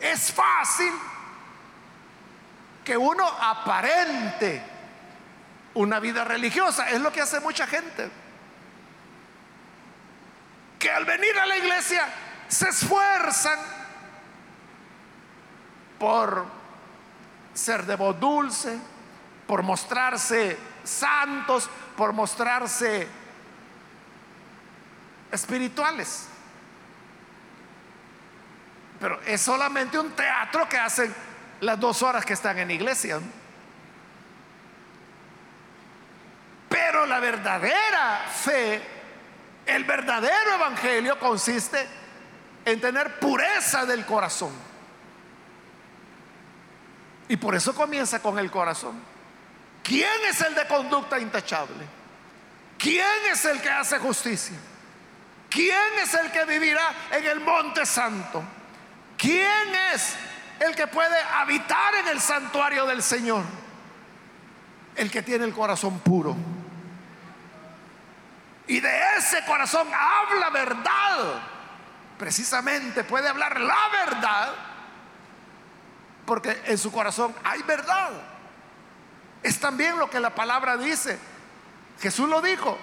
[0.00, 0.92] Es fácil
[2.84, 4.62] que uno aparente
[5.74, 6.88] una vida religiosa.
[6.90, 8.10] Es lo que hace mucha gente.
[10.78, 12.06] Que al venir a la iglesia
[12.48, 13.58] se esfuerzan
[15.98, 16.46] por
[17.52, 18.78] ser de voz dulce,
[19.46, 23.08] por mostrarse santos, por mostrarse
[25.30, 26.28] espirituales.
[29.00, 31.14] Pero es solamente un teatro que hacen
[31.60, 33.20] las dos horas que están en iglesia.
[36.68, 38.82] Pero la verdadera fe,
[39.66, 41.86] el verdadero evangelio consiste
[42.64, 44.52] en tener pureza del corazón.
[47.28, 49.00] Y por eso comienza con el corazón.
[49.82, 51.86] ¿Quién es el de conducta intachable?
[52.78, 54.56] ¿Quién es el que hace justicia?
[55.50, 58.42] ¿Quién es el que vivirá en el monte santo?
[59.16, 60.16] ¿Quién es
[60.60, 63.42] el que puede habitar en el santuario del Señor?
[64.94, 66.36] El que tiene el corazón puro.
[68.66, 71.40] Y de ese corazón habla verdad.
[72.18, 74.54] Precisamente puede hablar la verdad
[76.26, 78.10] porque en su corazón hay verdad.
[79.42, 81.18] Es también lo que la palabra dice.
[82.00, 82.76] Jesús lo dijo,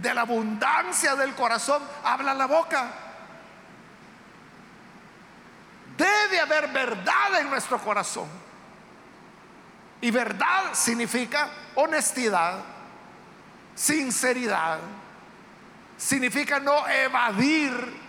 [0.00, 2.90] de la abundancia del corazón habla la boca.
[5.96, 8.28] Debe haber verdad en nuestro corazón.
[10.00, 12.60] Y verdad significa honestidad,
[13.74, 14.78] sinceridad,
[15.96, 18.08] significa no evadir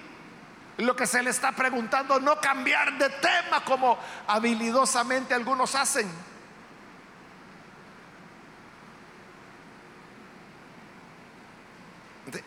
[0.78, 3.98] lo que se le está preguntando, no cambiar de tema como
[4.28, 6.29] habilidosamente algunos hacen.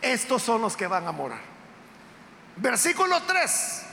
[0.01, 1.41] Estos son los que van a morar.
[2.55, 3.83] Versículo 3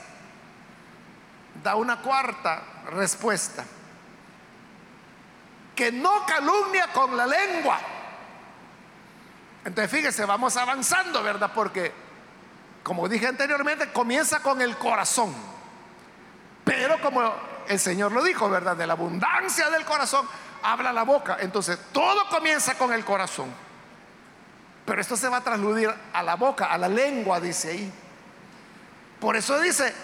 [1.63, 3.65] da una cuarta respuesta.
[5.75, 7.79] Que no calumnia con la lengua.
[9.65, 11.51] Entonces fíjese, vamos avanzando, ¿verdad?
[11.55, 11.93] Porque,
[12.83, 15.35] como dije anteriormente, comienza con el corazón.
[16.65, 17.33] Pero como
[17.69, 18.77] el Señor lo dijo, ¿verdad?
[18.77, 20.27] De la abundancia del corazón
[20.63, 21.39] habla la boca.
[21.41, 23.51] Entonces, todo comienza con el corazón.
[24.91, 27.93] Pero esto se va a trasludir a la boca, a la lengua, dice ahí.
[29.21, 29.95] Por eso dice,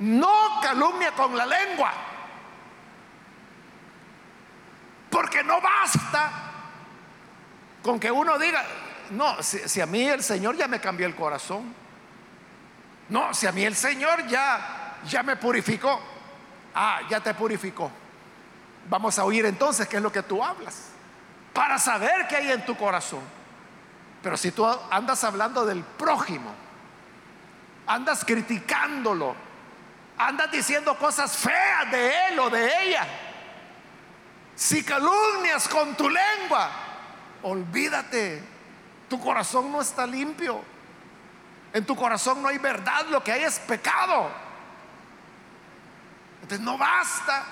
[0.00, 1.90] no calumnia con la lengua.
[5.08, 6.30] Porque no basta
[7.82, 8.62] con que uno diga,
[9.12, 11.74] no, si, a mí el Señor ya me cambió el corazón.
[13.08, 15.98] No, si a mí el Señor ya, ya me purificó.
[16.74, 17.90] Ah, ya te purificó.
[18.90, 20.90] Vamos a oír entonces qué es lo que tú hablas.
[21.54, 23.39] Para saber qué hay en tu corazón.
[24.22, 26.52] Pero si tú andas hablando del prójimo,
[27.86, 29.34] andas criticándolo,
[30.18, 33.06] andas diciendo cosas feas de él o de ella,
[34.54, 36.70] si calumnias con tu lengua,
[37.42, 38.42] olvídate,
[39.08, 40.62] tu corazón no está limpio.
[41.72, 44.30] En tu corazón no hay verdad, lo que hay es pecado.
[46.42, 47.44] Entonces no basta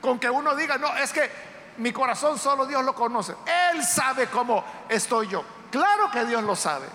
[0.00, 1.30] con que uno diga, no, es que
[1.78, 3.34] mi corazón solo Dios lo conoce.
[3.72, 5.44] Él sabe cómo estoy yo.
[5.70, 6.86] Claro que Dios lo sabe.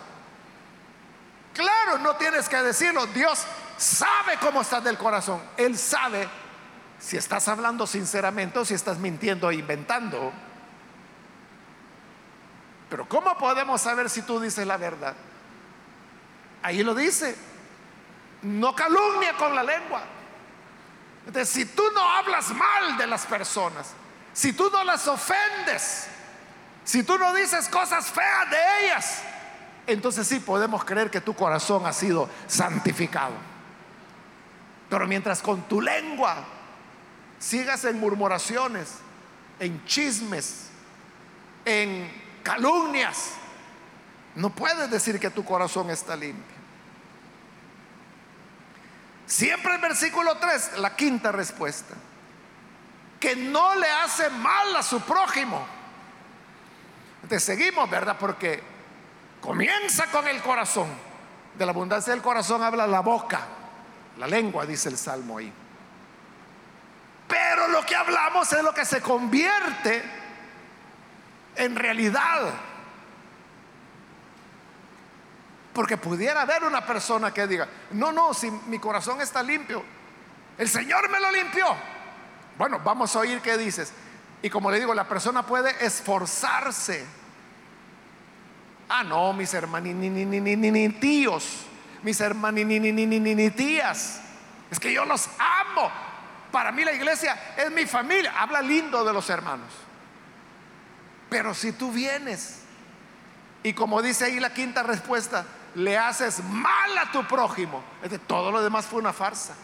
[1.53, 3.05] Claro, no tienes que decirlo.
[3.07, 3.45] Dios
[3.77, 5.41] sabe cómo estás del corazón.
[5.57, 6.29] Él sabe
[6.99, 10.31] si estás hablando sinceramente o si estás mintiendo e inventando.
[12.89, 15.15] Pero ¿cómo podemos saber si tú dices la verdad?
[16.63, 17.35] Ahí lo dice.
[18.41, 20.01] No calumnia con la lengua.
[21.25, 23.93] Entonces, si tú no hablas mal de las personas,
[24.39, 26.07] si tú no las ofendes,
[26.85, 29.21] si tú no dices cosas feas de ellas,
[29.85, 33.33] entonces sí podemos creer que tu corazón ha sido santificado.
[34.89, 36.37] Pero mientras con tu lengua
[37.37, 38.99] sigas en murmuraciones,
[39.59, 40.69] en chismes,
[41.65, 42.09] en
[42.41, 43.31] calumnias,
[44.35, 46.55] no puedes decir que tu corazón está limpio.
[49.25, 51.95] Siempre el versículo 3, la quinta respuesta
[53.19, 55.65] que no le hace mal a su prójimo.
[57.21, 58.17] Entonces seguimos, ¿verdad?
[58.17, 58.63] Porque
[59.41, 60.87] comienza con el corazón.
[61.55, 63.41] De la abundancia del corazón habla la boca,
[64.17, 65.51] la lengua, dice el Salmo ahí.
[67.27, 70.03] Pero lo que hablamos es lo que se convierte
[71.55, 72.53] en realidad.
[75.73, 79.83] Porque pudiera haber una persona que diga, no, no, si mi corazón está limpio,
[80.57, 81.67] el Señor me lo limpió.
[82.59, 83.93] Bueno, vamos a oír qué dices.
[84.41, 87.05] Y como le digo, la persona puede esforzarse.
[88.89, 91.27] Ah, no, mis hermanos, ni, ni, ni, ni, ni
[92.03, 94.19] mis hermanos, ni, ni, ni, ni, ni tías.
[94.69, 95.89] Es que yo los amo.
[96.51, 98.33] Para mí la iglesia es mi familia.
[98.37, 99.71] Habla lindo de los hermanos.
[101.29, 102.63] Pero si tú vienes
[103.63, 105.45] y como dice ahí la quinta respuesta,
[105.75, 107.81] le haces mal a tu prójimo,
[108.27, 109.55] todo lo demás fue una farsa.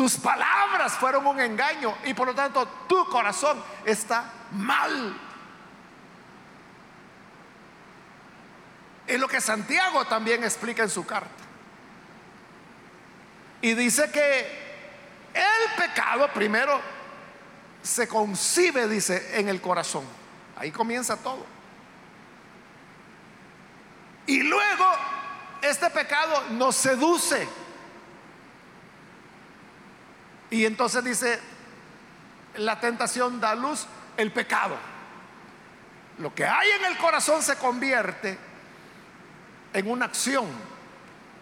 [0.00, 5.14] Tus palabras fueron un engaño y por lo tanto tu corazón está mal.
[9.06, 11.44] Es lo que Santiago también explica en su carta.
[13.60, 14.40] Y dice que
[15.34, 16.80] el pecado primero
[17.82, 20.06] se concibe, dice, en el corazón.
[20.56, 21.44] Ahí comienza todo.
[24.26, 24.86] Y luego
[25.60, 27.46] este pecado nos seduce.
[30.50, 31.40] Y entonces dice,
[32.56, 33.86] la tentación da luz,
[34.16, 34.76] el pecado.
[36.18, 38.38] Lo que hay en el corazón se convierte
[39.72, 40.46] en una acción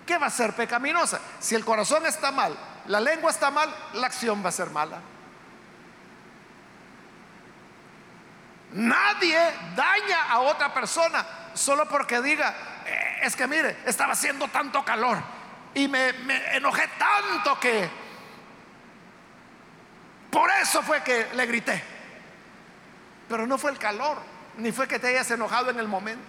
[0.07, 1.21] que va a ser pecaminosa.
[1.41, 2.57] Si el corazón está mal,
[2.87, 5.01] la lengua está mal, la acción va a ser mala.
[8.73, 9.39] Nadie
[9.75, 12.55] daña a otra persona solo porque diga,
[12.87, 15.19] eh, es que mire, estaba haciendo tanto calor
[15.75, 18.08] y me, me enojé tanto que
[20.31, 21.83] por eso fue que le grité.
[23.29, 24.19] Pero no fue el calor,
[24.57, 26.25] ni fue que te hayas enojado en el momento.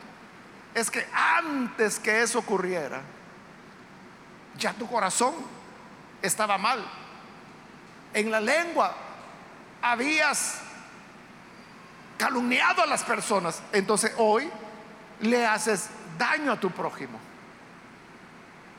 [0.73, 3.01] Es que antes que eso ocurriera,
[4.57, 5.33] ya tu corazón
[6.21, 6.85] estaba mal.
[8.13, 8.95] En la lengua
[9.81, 10.61] habías
[12.17, 13.61] calumniado a las personas.
[13.71, 14.49] Entonces hoy
[15.21, 17.19] le haces daño a tu prójimo.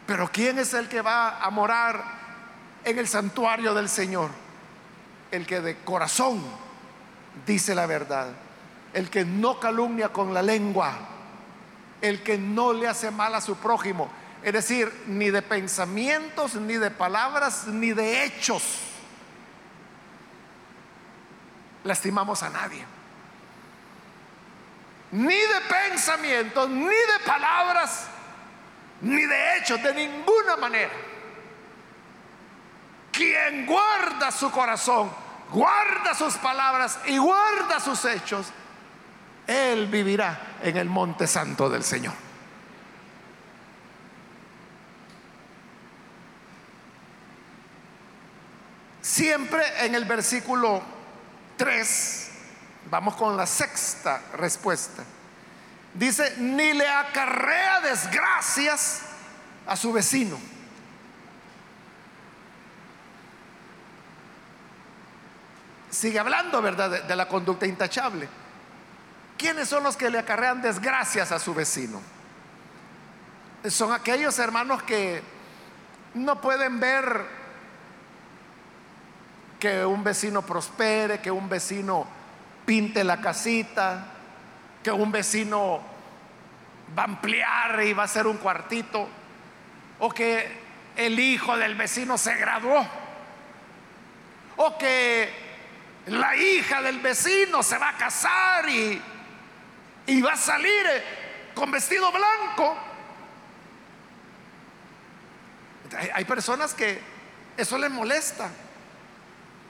[0.06, 2.02] Pero ¿quién es el que va a morar
[2.84, 4.30] en el santuario del Señor?
[5.30, 6.42] El que de corazón
[7.46, 8.28] dice la verdad.
[8.92, 10.92] El que no calumnia con la lengua.
[12.00, 14.10] El que no le hace mal a su prójimo.
[14.42, 18.62] Es decir, ni de pensamientos, ni de palabras, ni de hechos.
[21.84, 22.84] Lastimamos a nadie
[25.12, 28.06] ni de pensamientos, ni de palabras,
[29.00, 30.92] ni de hechos, de ninguna manera.
[33.20, 35.10] Quien guarda su corazón,
[35.50, 38.46] guarda sus palabras y guarda sus hechos,
[39.46, 42.14] él vivirá en el monte santo del Señor.
[49.02, 50.80] Siempre en el versículo
[51.58, 52.30] 3
[52.90, 55.04] Vamos con la sexta respuesta.
[55.92, 59.02] Dice, ni le acarrea desgracias
[59.66, 60.38] a su vecino.
[65.90, 68.28] Sigue hablando, ¿verdad?, de, la conducta intachable.
[69.36, 72.00] ¿Quiénes son los que le acarrean desgracias a su vecino?
[73.68, 75.22] Son aquellos hermanos que
[76.14, 77.26] no pueden ver
[79.58, 82.06] que un vecino prospere, que un vecino
[82.64, 84.06] pinte la casita,
[84.82, 85.80] que un vecino
[86.96, 89.08] va a ampliar y va a hacer un cuartito,
[89.98, 90.60] o que
[90.96, 92.86] el hijo del vecino se graduó,
[94.56, 95.49] o que
[96.06, 99.00] la hija del vecino se va a casar y,
[100.06, 101.04] y va a salir eh,
[101.54, 102.76] con vestido blanco.
[106.14, 107.00] Hay personas que
[107.56, 108.48] eso les molesta.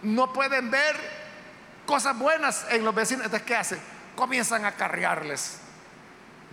[0.02, 0.96] No pueden ver
[1.86, 3.24] cosas buenas en los vecinos.
[3.24, 3.80] Entonces, ¿qué hacen?
[4.14, 5.58] Comienzan a carrearles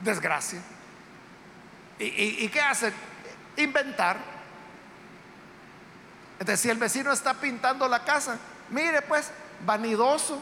[0.03, 0.61] desgracia.
[1.99, 2.93] ¿Y, qué hacen?
[3.55, 4.17] Inventar.
[6.39, 8.37] Entonces, si el vecino está pintando la casa,
[8.69, 9.31] mire pues,
[9.65, 10.39] vanidoso.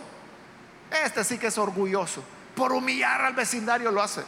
[1.04, 2.24] Este sí que es orgulloso.
[2.56, 4.24] Por humillar al vecindario lo hace.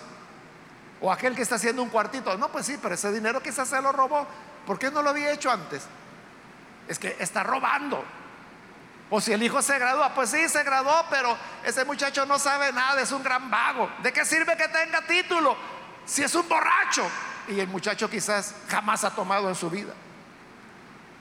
[1.02, 2.38] O aquel que está haciendo un cuartito.
[2.38, 4.28] No, pues sí, pero ese dinero quizás se lo robó.
[4.66, 5.84] ¿Por qué no lo había hecho antes?
[6.88, 8.04] Es que está robando.
[9.10, 12.74] O si el hijo se gradúa, pues sí, se graduó, pero ese muchacho no sabe
[12.74, 13.90] nada, es un gran vago.
[14.04, 15.56] ¿De qué sirve que tenga título
[16.06, 17.10] si es un borracho?
[17.48, 19.94] Y el muchacho quizás jamás ha tomado en su vida.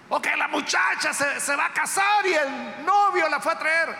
[0.08, 3.58] O que la muchacha se, se va a casar y el novio la fue a
[3.58, 3.96] traer.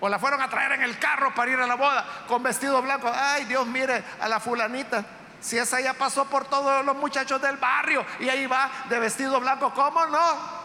[0.00, 2.80] O la fueron a traer en el carro para ir a la boda con vestido
[2.80, 3.10] blanco.
[3.12, 5.04] Ay, Dios, mire a la fulanita.
[5.40, 9.40] Si esa ya pasó por todos los muchachos del barrio y ahí va de vestido
[9.40, 10.58] blanco, ¿cómo no?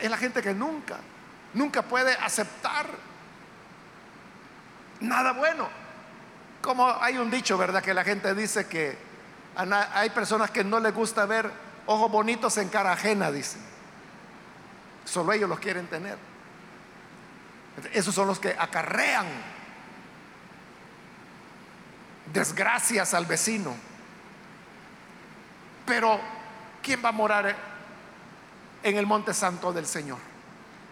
[0.00, 0.96] Es la gente que nunca,
[1.54, 2.86] nunca puede aceptar
[5.00, 5.68] nada bueno.
[6.60, 7.82] Como hay un dicho, ¿verdad?
[7.82, 8.98] Que la gente dice que
[9.94, 11.50] hay personas que no les gusta ver
[11.90, 13.60] ojos bonitos en cara ajena, dicen.
[15.04, 16.16] Solo ellos los quieren tener.
[17.92, 19.26] Esos son los que acarrean
[22.32, 23.74] desgracias al vecino.
[25.84, 26.20] Pero,
[26.80, 27.56] ¿quién va a morar
[28.84, 30.18] en el monte santo del Señor?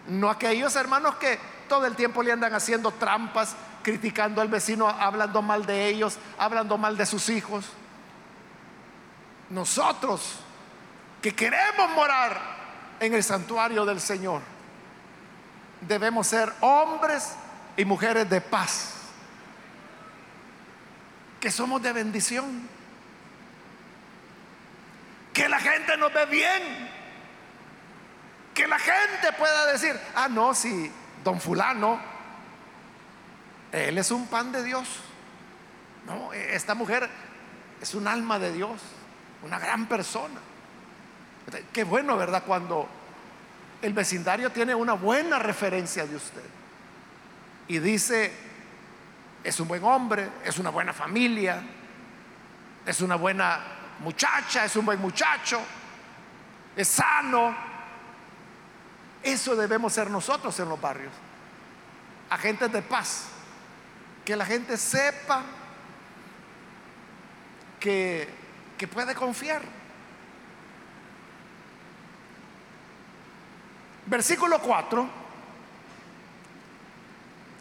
[0.09, 1.39] No aquellos hermanos que
[1.69, 6.77] todo el tiempo le andan haciendo trampas, criticando al vecino, hablando mal de ellos, hablando
[6.77, 7.67] mal de sus hijos.
[9.49, 10.41] Nosotros
[11.21, 12.39] que queremos morar
[12.99, 14.41] en el santuario del Señor,
[15.81, 17.33] debemos ser hombres
[17.77, 18.99] y mujeres de paz
[21.39, 22.67] que somos de bendición.
[25.33, 26.89] Que la gente nos ve bien.
[28.53, 30.91] Que la gente pueda decir, ah, no, si
[31.23, 31.99] don fulano,
[33.71, 34.87] él es un pan de Dios.
[36.05, 37.09] No, esta mujer
[37.81, 38.81] es un alma de Dios,
[39.43, 40.39] una gran persona.
[41.71, 42.43] Qué bueno, ¿verdad?
[42.45, 42.87] Cuando
[43.81, 46.43] el vecindario tiene una buena referencia de usted
[47.67, 48.31] y dice,
[49.43, 51.61] es un buen hombre, es una buena familia,
[52.85, 53.59] es una buena
[53.99, 55.61] muchacha, es un buen muchacho,
[56.75, 57.55] es sano.
[59.21, 61.13] Eso debemos ser nosotros en los barrios,
[62.29, 63.25] agentes de paz,
[64.25, 65.43] que la gente sepa
[67.79, 68.27] que,
[68.77, 69.78] que puede confiar.
[74.09, 75.07] Versículo 4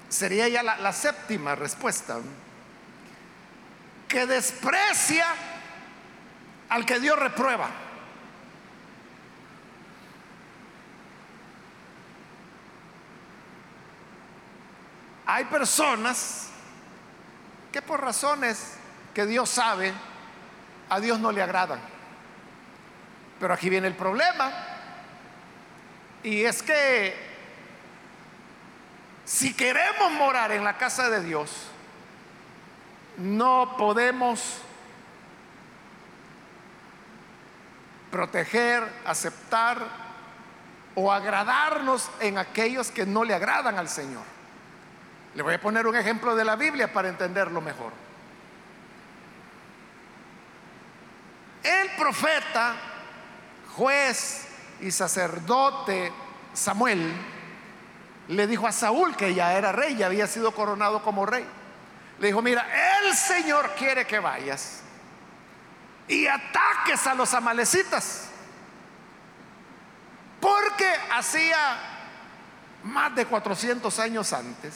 [0.09, 2.17] sería ya la, séptima respuesta,
[4.09, 5.27] que desprecia
[6.71, 7.69] al que Dios reprueba.
[15.27, 16.49] Hay personas
[17.71, 18.73] que por razones
[19.13, 19.93] que Dios sabe,
[20.89, 21.81] a Dios no le agradan.
[23.39, 24.78] Pero aquí viene el problema.
[26.23, 27.15] Y es que
[29.25, 31.51] si queremos morar en la casa de Dios,
[33.19, 34.63] no podemos
[38.11, 39.87] proteger, aceptar
[40.95, 44.25] o agradarnos en aquellos que no le agradan al Señor.
[45.35, 47.93] Le voy a poner un ejemplo de la Biblia para entenderlo mejor.
[51.63, 52.75] El profeta,
[53.77, 54.48] juez
[54.81, 56.13] y sacerdote
[56.53, 57.13] Samuel,
[58.29, 61.47] le dijo a Saúl, que ya era rey, ya había sido coronado como rey.
[62.19, 62.67] Le dijo, mira,
[63.03, 64.83] el Señor quiere que vayas
[66.09, 68.29] y ataques a los amalecitas.
[70.41, 71.59] Porque hacía
[72.85, 74.75] más de 400 años antes,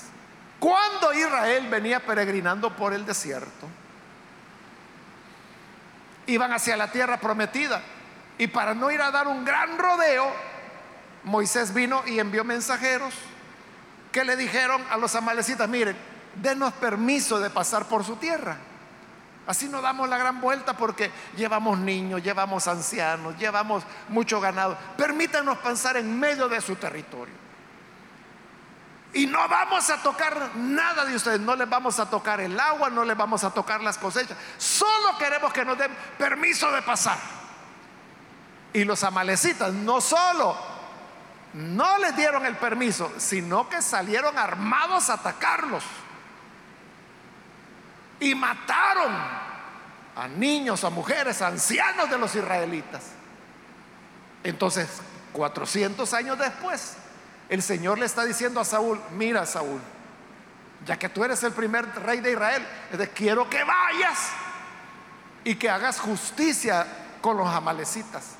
[0.59, 3.69] cuando Israel venía peregrinando por el desierto,
[6.27, 7.83] iban hacia la tierra prometida.
[8.43, 10.29] Y para no ir a dar un gran rodeo,
[11.23, 13.15] Moisés vino y envió mensajeros
[14.11, 15.97] que le dijeron a los amalecitas, miren,
[16.35, 18.57] denos permiso de pasar por su tierra.
[19.47, 24.77] Así nos damos la gran vuelta porque llevamos niños, llevamos ancianos, llevamos mucho ganado.
[24.97, 27.35] Permítanos pasar en medio de su territorio.
[29.13, 32.91] Y no vamos a tocar nada de ustedes, no les vamos a tocar el agua,
[32.91, 34.37] no les vamos a tocar las cosechas.
[34.59, 37.42] Solo queremos que nos den permiso de pasar.
[38.73, 40.73] Y los amalecitas no solo
[41.55, 45.85] no les dieron el permiso, sino que salieron armados a atacarlos.
[48.21, 49.13] Y mataron
[50.17, 53.03] a niños, a mujeres, a ancianos de los israelitas.
[54.45, 54.89] Entonces,
[55.33, 56.95] 400 años después,
[57.49, 59.81] el Señor le está diciendo a Saúl, mira Saúl,
[60.87, 62.67] ya que tú eres el primer rey de Israel,
[63.15, 64.31] quiero que vayas
[65.45, 66.87] y que hagas justicia
[67.21, 68.37] con los amalecitas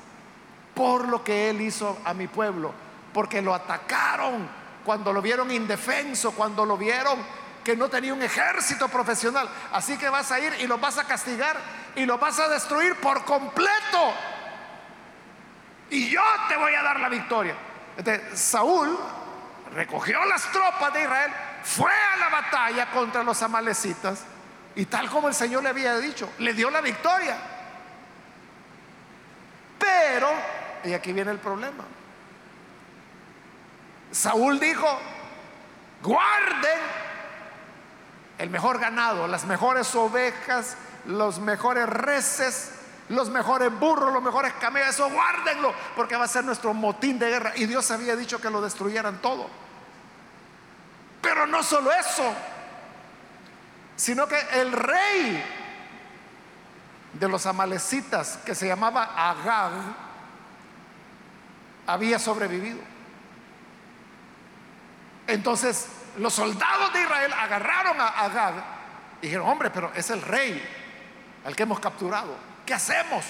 [0.73, 2.73] por lo que él hizo a mi pueblo
[3.13, 4.49] porque lo atacaron
[4.83, 7.19] cuando lo vieron indefenso, cuando lo vieron
[7.63, 9.47] que no tenía un ejército profesional.
[9.71, 11.55] Así que vas a ir y los vas a castigar
[11.95, 14.13] y los vas a destruir por completo.
[15.89, 17.55] Y yo te voy a dar la victoria.
[18.33, 18.97] Saúl
[19.73, 21.31] recogió las tropas de Israel,
[21.63, 24.23] fue a la batalla contra los amalecitas
[24.75, 27.37] y tal como el Señor le había dicho, le dio la victoria.
[29.79, 30.29] Pero
[30.83, 31.83] y aquí viene el problema.
[34.11, 34.87] Saúl dijo,
[36.01, 36.79] guarden
[38.37, 42.71] el mejor ganado, las mejores ovejas, los mejores reses,
[43.09, 47.29] los mejores burros, los mejores camellos, eso guárdenlo, porque va a ser nuestro motín de
[47.29, 47.53] guerra.
[47.55, 49.47] Y Dios había dicho que lo destruyeran todo.
[51.21, 52.33] Pero no solo eso,
[53.95, 55.43] sino que el rey
[57.13, 59.71] de los amalecitas, que se llamaba Agag,
[61.87, 62.79] había sobrevivido.
[65.27, 68.53] Entonces los soldados de Israel agarraron a Agag
[69.21, 70.61] y dijeron, hombre, pero es el rey
[71.45, 72.35] al que hemos capturado.
[72.65, 73.25] ¿Qué hacemos?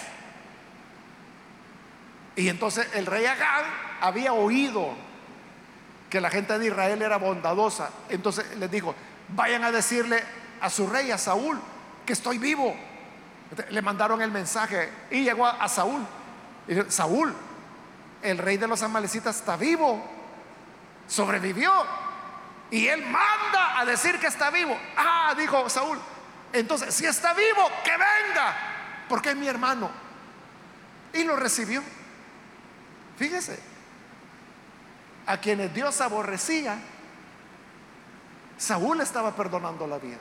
[2.36, 3.66] Y entonces el rey Agag
[4.01, 4.93] había oído
[6.10, 7.89] que la gente de Israel era bondadosa.
[8.10, 8.95] Entonces les dijo,
[9.30, 10.24] vayan a decirle
[10.62, 11.60] a su rey, a Saúl,
[12.06, 12.76] que estoy vivo.
[13.70, 16.01] Le mandaron el mensaje y llegó a, Saúl.
[16.68, 17.36] Y dijo, Saúl,
[18.24, 20.04] el rey de los amalecitas está vivo,
[21.08, 21.72] sobrevivió.
[22.72, 24.76] Y él manda a decir que está vivo.
[24.98, 26.00] Ah, dijo Saúl.
[26.52, 28.56] Entonces, si está vivo, que venga,
[29.08, 29.92] porque es mi hermano.
[31.14, 31.84] Y lo recibió.
[33.18, 33.60] Fíjese,
[35.28, 36.80] a quienes Dios aborrecía,
[38.58, 40.18] Saúl estaba perdonando la vida.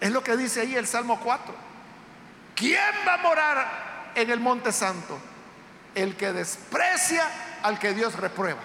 [0.00, 1.54] Es lo que dice ahí el Salmo 4.
[2.54, 5.18] ¿Quién va a morar en el monte santo?
[5.96, 7.28] El que desprecia
[7.64, 8.60] al que Dios reprueba.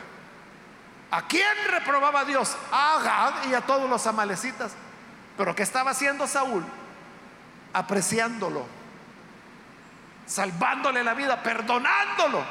[1.09, 2.55] ¿A quién reprobaba Dios?
[2.71, 4.73] A Agag y a todos los amalecitas.
[5.37, 6.63] Pero ¿qué estaba haciendo Saúl?
[7.73, 8.65] Apreciándolo,
[10.27, 12.45] salvándole la vida, perdonándolo.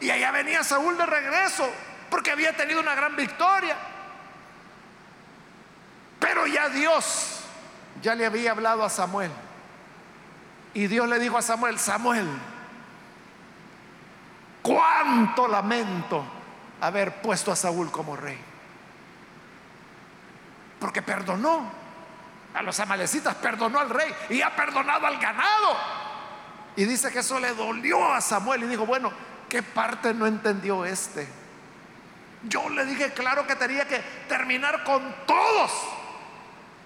[0.00, 1.70] Y allá venía Saúl de regreso,
[2.10, 3.76] porque había tenido una gran victoria.
[6.18, 7.40] Pero ya Dios
[8.02, 9.30] ya le había hablado a Samuel.
[10.74, 12.26] Y Dios le dijo a Samuel, Samuel,
[14.64, 16.24] cuánto lamento
[16.80, 18.40] haber puesto a Saúl como rey.
[20.80, 21.70] Porque perdonó
[22.54, 25.76] a los amalecitas, perdonó al rey y ha perdonado al ganado.
[26.76, 29.12] Y dice que eso le dolió a Samuel y dijo, bueno,
[29.50, 31.28] ¿qué parte no entendió este?
[32.44, 33.98] Yo le dije claro que tenía que
[34.28, 35.72] terminar con todos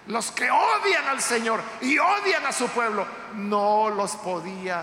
[0.09, 3.07] los que odian al Señor y odian a su pueblo.
[3.35, 4.83] No los podía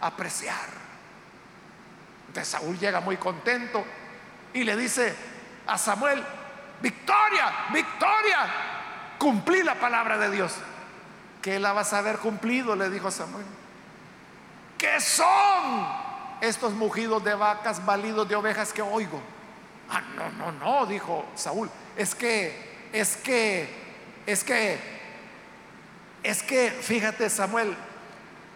[0.00, 0.79] apreciar.
[2.30, 3.84] Entonces Saúl llega muy contento
[4.52, 5.12] y le dice
[5.66, 6.22] a Samuel,
[6.80, 8.46] victoria, victoria,
[9.18, 10.54] cumplí la palabra de Dios.
[11.42, 13.44] Que la vas a haber cumplido, le dijo Samuel.
[14.78, 15.88] ¿Qué son
[16.40, 19.20] estos mugidos de vacas, balidos de ovejas que oigo?
[19.90, 21.68] Ah, no, no, no, dijo Saúl.
[21.96, 23.68] Es que, es que,
[24.24, 24.78] es que,
[26.22, 27.76] es que, fíjate Samuel,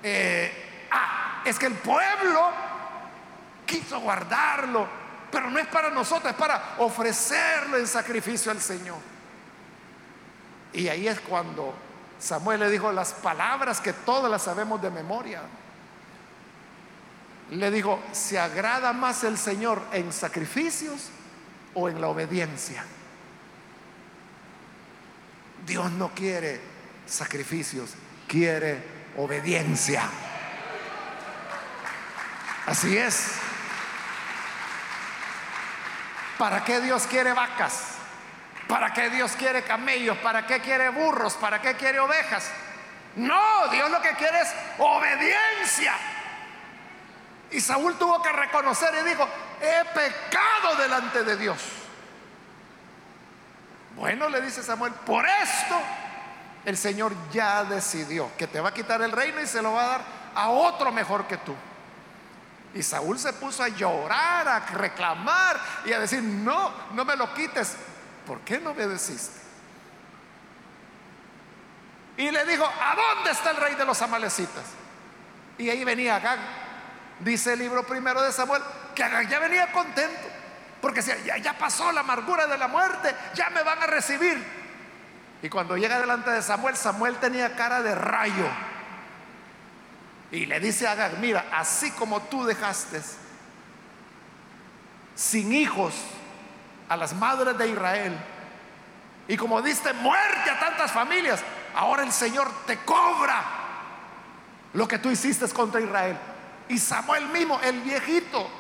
[0.05, 2.64] eh, ah, es que el pueblo
[3.67, 5.05] quiso guardarlo
[5.35, 8.99] pero no es para nosotros, es para ofrecerlo en sacrificio al Señor.
[10.73, 11.75] Y ahí es cuando
[12.21, 15.43] Samuel le dijo las palabras que todas las sabemos de memoria.
[17.51, 21.09] Le dijo, ¿se agrada más el Señor en sacrificios
[21.75, 22.85] o en la obediencia?
[25.67, 26.61] Dios no quiere
[27.07, 27.91] sacrificios,
[28.29, 28.85] quiere
[29.17, 30.09] obediencia.
[32.67, 33.41] Así es.
[36.39, 37.95] ¿Para qué Dios quiere vacas?
[38.69, 40.17] ¿Para qué Dios quiere camellos?
[40.19, 41.35] ¿Para qué quiere burros?
[41.35, 42.51] ¿Para qué quiere ovejas?
[43.17, 45.95] No, Dios lo que quiere es obediencia.
[47.51, 49.29] Y Saúl tuvo que reconocer y dijo,
[49.61, 51.63] he pecado delante de Dios.
[53.97, 55.81] Bueno, le dice Samuel, por esto
[56.65, 59.85] el Señor ya decidió que te va a quitar el reino y se lo va
[59.85, 60.01] a dar
[60.35, 61.55] a otro mejor que tú.
[62.75, 67.33] Y Saúl se puso a llorar, a reclamar y a decir, no, no me lo
[67.33, 67.77] quites.
[68.27, 69.41] ¿Por qué no obedeciste?
[72.17, 74.65] Y le dijo, ¿a dónde está el rey de los amalecitas?
[75.57, 76.39] Y ahí venía Agag.
[77.21, 78.63] Dice el libro primero de Samuel
[78.95, 80.29] que Agag ya venía contento.
[80.81, 84.45] Porque ya, ya pasó la amargura de la muerte, ya me van a recibir.
[85.43, 88.47] Y cuando llega delante de Samuel, Samuel tenía cara de rayo.
[90.35, 93.01] Y le dice a Agar, mira, así como tú dejaste
[95.15, 95.95] sin hijos
[96.89, 98.19] a las madres de Israel,
[99.29, 101.41] y como diste muerte a tantas familias,
[101.77, 103.45] ahora el Señor te cobra
[104.73, 106.19] lo que tú hiciste contra Israel.
[106.69, 108.51] Y Samuel mismo, el viejito,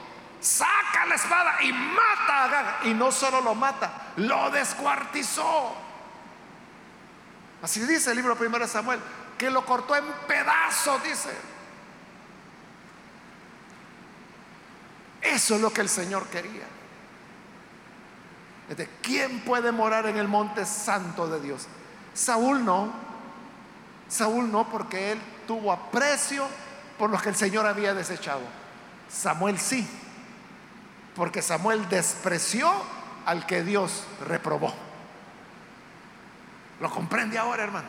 [0.40, 2.78] saca la espada y mata a Agar.
[2.84, 5.74] Y no solo lo mata, lo descuartizó.
[7.60, 9.00] Así dice el libro primero de Samuel,
[9.36, 11.53] que lo cortó en pedazos, dice.
[15.24, 16.66] Eso es lo que el Señor quería.
[18.68, 21.66] De ¿Quién puede morar en el monte santo de Dios?
[22.12, 22.92] Saúl no.
[24.08, 26.46] Saúl no porque él tuvo aprecio
[26.98, 28.42] por los que el Señor había desechado.
[29.08, 29.86] Samuel sí,
[31.14, 32.70] porque Samuel despreció
[33.26, 34.72] al que Dios reprobó.
[36.80, 37.88] ¿Lo comprende ahora, hermano?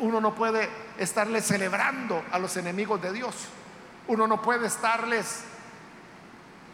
[0.00, 3.34] Uno no puede estarle celebrando a los enemigos de Dios.
[4.08, 5.44] Uno no puede estarles,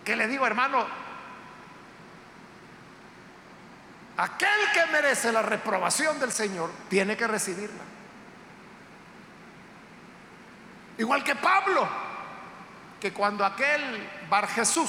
[0.09, 0.87] ¿qué le digo, hermano?
[4.17, 7.83] Aquel que merece la reprobación del Señor tiene que recibirla.
[10.97, 11.87] Igual que Pablo,
[12.99, 14.89] que cuando aquel Bar Jesús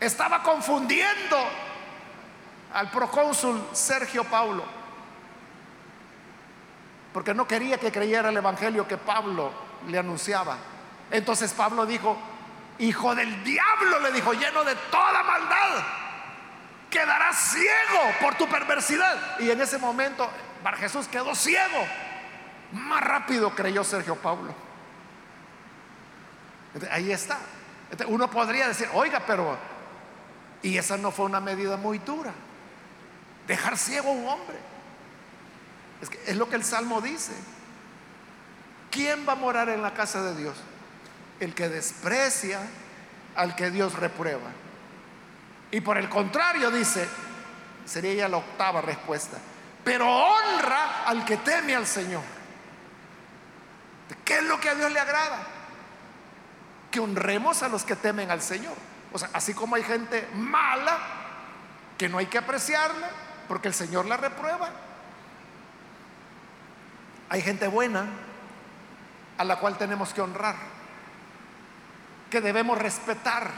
[0.00, 1.38] estaba confundiendo
[2.74, 4.64] al procónsul Sergio Paulo,
[7.12, 9.52] porque no quería que creyera el evangelio que Pablo
[9.86, 10.56] le anunciaba.
[11.12, 12.18] Entonces Pablo dijo,
[12.80, 15.84] hijo del diablo, le dijo, lleno de toda maldad,
[16.88, 19.38] quedarás ciego por tu perversidad.
[19.38, 20.28] Y en ese momento
[20.62, 21.86] Bar Jesús quedó ciego.
[22.72, 24.54] Más rápido creyó Sergio Pablo.
[26.90, 27.38] ahí está.
[28.06, 29.56] uno podría decir, oiga, pero,
[30.62, 32.32] y esa no fue una medida muy dura.
[33.46, 34.56] Dejar ciego a un hombre.
[36.00, 37.32] Es, es lo que el Salmo dice.
[38.90, 40.56] ¿Quién va a morar en la casa de Dios?
[41.40, 42.60] El que desprecia
[43.34, 44.50] al que Dios reprueba.
[45.70, 47.08] Y por el contrario dice,
[47.84, 49.38] sería ya la octava respuesta,
[49.82, 52.22] pero honra al que teme al Señor.
[54.24, 55.38] ¿Qué es lo que a Dios le agrada?
[56.90, 58.74] Que honremos a los que temen al Señor.
[59.12, 60.98] O sea, así como hay gente mala,
[61.98, 63.10] que no hay que apreciarla,
[63.48, 64.70] porque el Señor la reprueba.
[67.28, 68.06] Hay gente buena
[69.38, 70.56] a la cual tenemos que honrar,
[72.30, 73.50] que debemos respetar,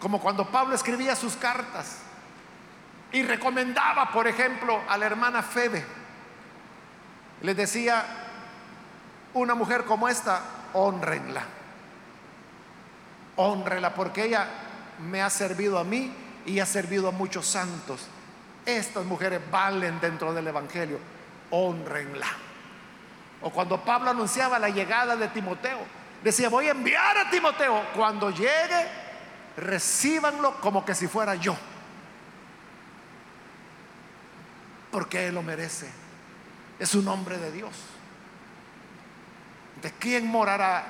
[0.00, 1.98] como cuando Pablo escribía sus cartas
[3.12, 5.84] y recomendaba, por ejemplo, a la hermana Febe.
[7.42, 8.04] Les decía,
[9.34, 10.42] una mujer como esta,
[10.72, 11.42] honrenla.
[13.36, 14.46] Honrela porque ella
[14.98, 16.12] me ha servido a mí
[16.46, 18.06] y ha servido a muchos santos.
[18.66, 20.98] Estas mujeres valen dentro del Evangelio.
[21.50, 22.26] Honrenla.
[23.42, 25.78] O cuando Pablo anunciaba la llegada de Timoteo,
[26.22, 27.84] decía, voy a enviar a Timoteo.
[27.94, 28.86] Cuando llegue,
[29.56, 31.56] recíbanlo como que si fuera yo.
[34.90, 35.88] Porque Él lo merece.
[36.78, 37.72] Es un hombre de Dios.
[39.82, 40.84] ¿De quién morará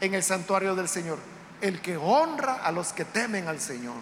[0.00, 1.18] en el santuario del Señor?
[1.60, 3.96] El que honra a los que temen al Señor.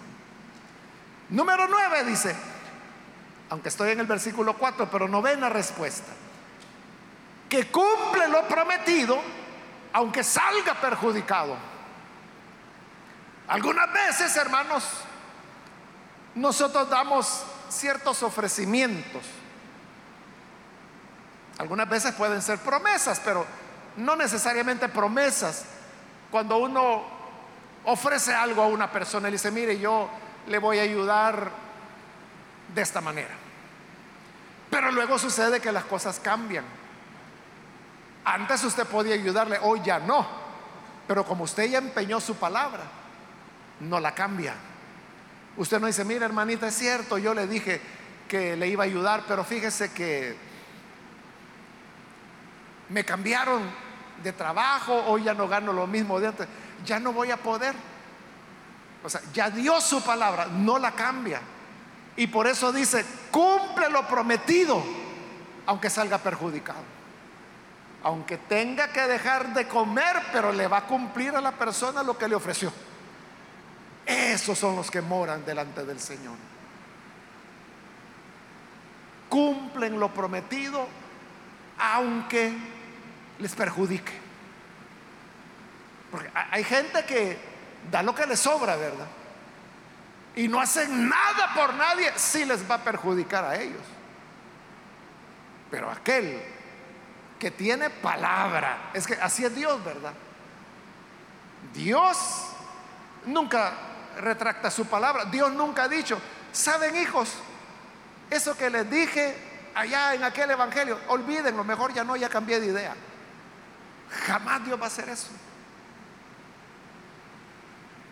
[1.29, 2.35] Número 9 dice,
[3.51, 6.13] aunque estoy en el versículo 4, pero novena respuesta,
[7.49, 9.21] que cumple lo prometido
[9.93, 11.57] aunque salga perjudicado.
[13.49, 14.85] Algunas veces, hermanos,
[16.35, 19.23] nosotros damos ciertos ofrecimientos.
[21.59, 23.45] Algunas veces pueden ser promesas, pero
[23.97, 25.65] no necesariamente promesas.
[26.31, 27.05] Cuando uno
[27.85, 30.09] ofrece algo a una persona y dice, mire, yo
[30.47, 31.51] le voy a ayudar
[32.75, 33.35] de esta manera.
[34.71, 36.65] Pero luego sucede que las cosas cambian.
[38.25, 40.27] Antes usted podía ayudarle, hoy ya no.
[41.07, 42.85] Pero como usted ya empeñó su palabra,
[43.81, 44.55] no la cambia.
[45.57, 47.81] Usted no dice, mire hermanita, es cierto, yo le dije
[48.29, 50.37] que le iba a ayudar, pero fíjese que
[52.89, 53.63] me cambiaron
[54.23, 56.49] de trabajo, hoy ya no gano lo mismo de antes,
[56.85, 57.75] ya no voy a poder.
[59.05, 61.41] O sea, ya dio su palabra, no la cambia.
[62.17, 64.83] Y por eso dice, cumple lo prometido,
[65.67, 67.02] aunque salga perjudicado.
[68.05, 72.19] Aunque tenga que dejar de comer, pero le va a cumplir a la persona lo
[72.19, 72.73] que le ofreció.
[74.05, 76.35] Esos son los que moran delante del Señor.
[79.29, 80.89] Cumplen lo prometido,
[81.79, 82.53] aunque
[83.39, 84.13] les perjudique.
[86.11, 87.39] Porque hay gente que
[87.91, 89.07] da lo que les sobra, ¿verdad?
[90.35, 93.83] Y no hacen nada por nadie, sí les va a perjudicar a ellos.
[95.71, 96.43] Pero aquel
[97.43, 100.13] que tiene palabra, es que así es Dios, ¿verdad?
[101.75, 102.17] Dios
[103.27, 103.73] nunca
[104.21, 105.25] retracta su palabra.
[105.25, 106.21] Dios nunca ha dicho,
[106.53, 107.35] ¿saben hijos?
[108.31, 109.35] Eso que les dije
[109.75, 112.95] allá en aquel evangelio, olvídenlo, mejor ya no, ya cambié de idea.
[114.25, 115.31] Jamás Dios va a hacer eso.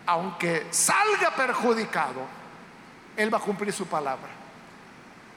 [0.07, 2.25] Aunque salga perjudicado,
[3.15, 4.27] Él va a cumplir su palabra.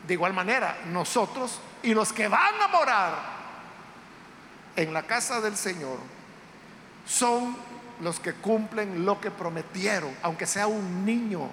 [0.05, 3.34] De igual manera, nosotros y los que van a morar
[4.77, 5.99] en la casa del Señor
[7.07, 7.57] son
[8.01, 11.49] los que cumplen lo que prometieron, aunque sea un niño,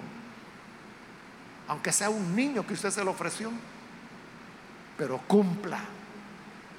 [1.68, 3.50] aunque sea un niño que usted se lo ofreció,
[4.96, 5.80] pero cumpla,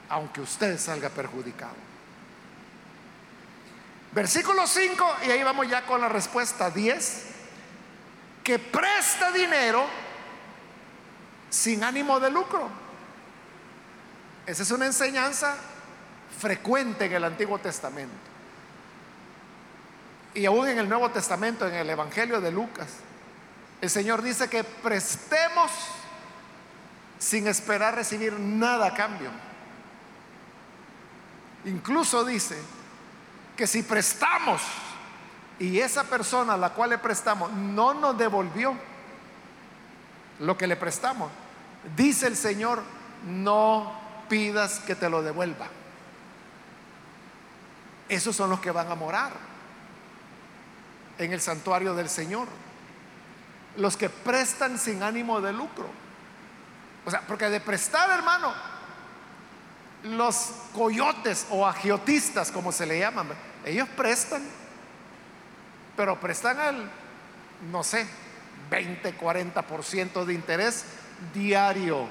[0.10, 1.76] aunque usted salga perjudicado.
[4.12, 7.26] Versículo 5, y ahí vamos ya con la respuesta 10,
[8.44, 9.86] que presta dinero
[11.50, 12.70] sin ánimo de lucro.
[14.46, 15.56] Esa es una enseñanza
[16.44, 18.14] frecuente en el Antiguo Testamento.
[20.34, 22.90] Y aún en el Nuevo Testamento, en el Evangelio de Lucas,
[23.80, 25.72] el Señor dice que prestemos
[27.18, 29.30] sin esperar recibir nada a cambio.
[31.64, 32.58] Incluso dice
[33.56, 34.62] que si prestamos
[35.60, 38.76] y esa persona a la cual le prestamos no nos devolvió
[40.40, 41.32] lo que le prestamos,
[41.96, 42.84] dice el Señor,
[43.26, 43.94] no
[44.28, 45.83] pidas que te lo devuelva.
[48.14, 49.32] Esos son los que van a morar
[51.18, 52.48] en el santuario del Señor.
[53.78, 55.90] Los que prestan sin ánimo de lucro.
[57.06, 58.54] O sea, porque de prestar, hermano,
[60.04, 63.30] los coyotes o agiotistas, como se le llaman,
[63.66, 64.44] ellos prestan,
[65.98, 66.92] pero prestan al,
[67.72, 68.06] no sé,
[68.70, 70.86] 20, 40% de interés
[71.34, 72.08] diario.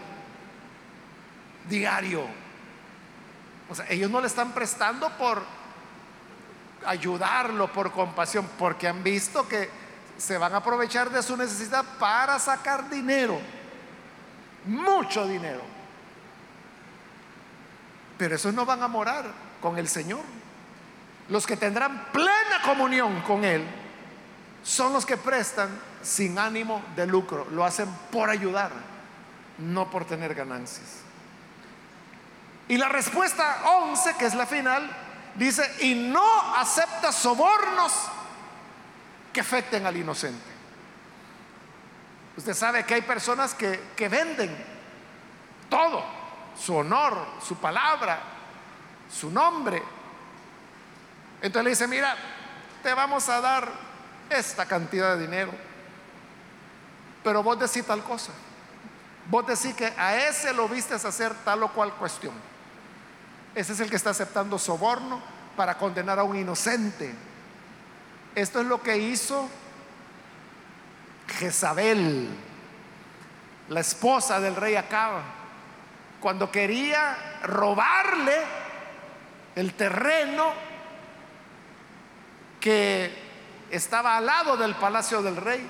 [1.69, 2.27] Diario.
[3.71, 5.62] O sea, ellos no le están prestando por
[6.87, 9.69] ayudarlo, por compasión, porque han visto que
[10.17, 13.39] se van a aprovechar de su necesidad para sacar dinero.
[14.65, 15.63] Mucho dinero.
[18.19, 19.25] Pero esos no van a morar
[19.61, 20.21] con el Señor.
[21.29, 23.65] Los que tendrán plena comunión con Él
[24.63, 25.71] son los que prestan
[26.03, 27.47] sin ánimo de lucro.
[27.51, 28.71] Lo hacen por ayudar,
[29.59, 31.03] no por tener ganancias.
[32.69, 34.89] Y la respuesta 11, que es la final,
[35.35, 37.93] dice, y no acepta sobornos
[39.33, 40.51] que afecten al inocente.
[42.37, 44.57] Usted sabe que hay personas que, que venden
[45.69, 46.05] todo,
[46.59, 48.21] su honor, su palabra,
[49.11, 49.83] su nombre.
[51.41, 52.17] Entonces le dice, mira,
[52.83, 53.69] te vamos a dar
[54.31, 55.53] esta cantidad de dinero,
[57.23, 58.33] pero vos decís tal cosa.
[59.29, 62.35] Vos decís que a ese lo viste hacer tal o cual cuestión.
[63.55, 65.21] Ese es el que está aceptando soborno
[65.57, 67.15] para condenar a un inocente.
[68.35, 69.49] Esto es lo que hizo
[71.29, 72.29] Jezabel,
[73.69, 75.23] la esposa del rey Acaba,
[76.21, 78.37] cuando quería robarle
[79.55, 80.53] el terreno
[82.59, 83.13] que
[83.71, 85.67] estaba al lado del palacio del rey,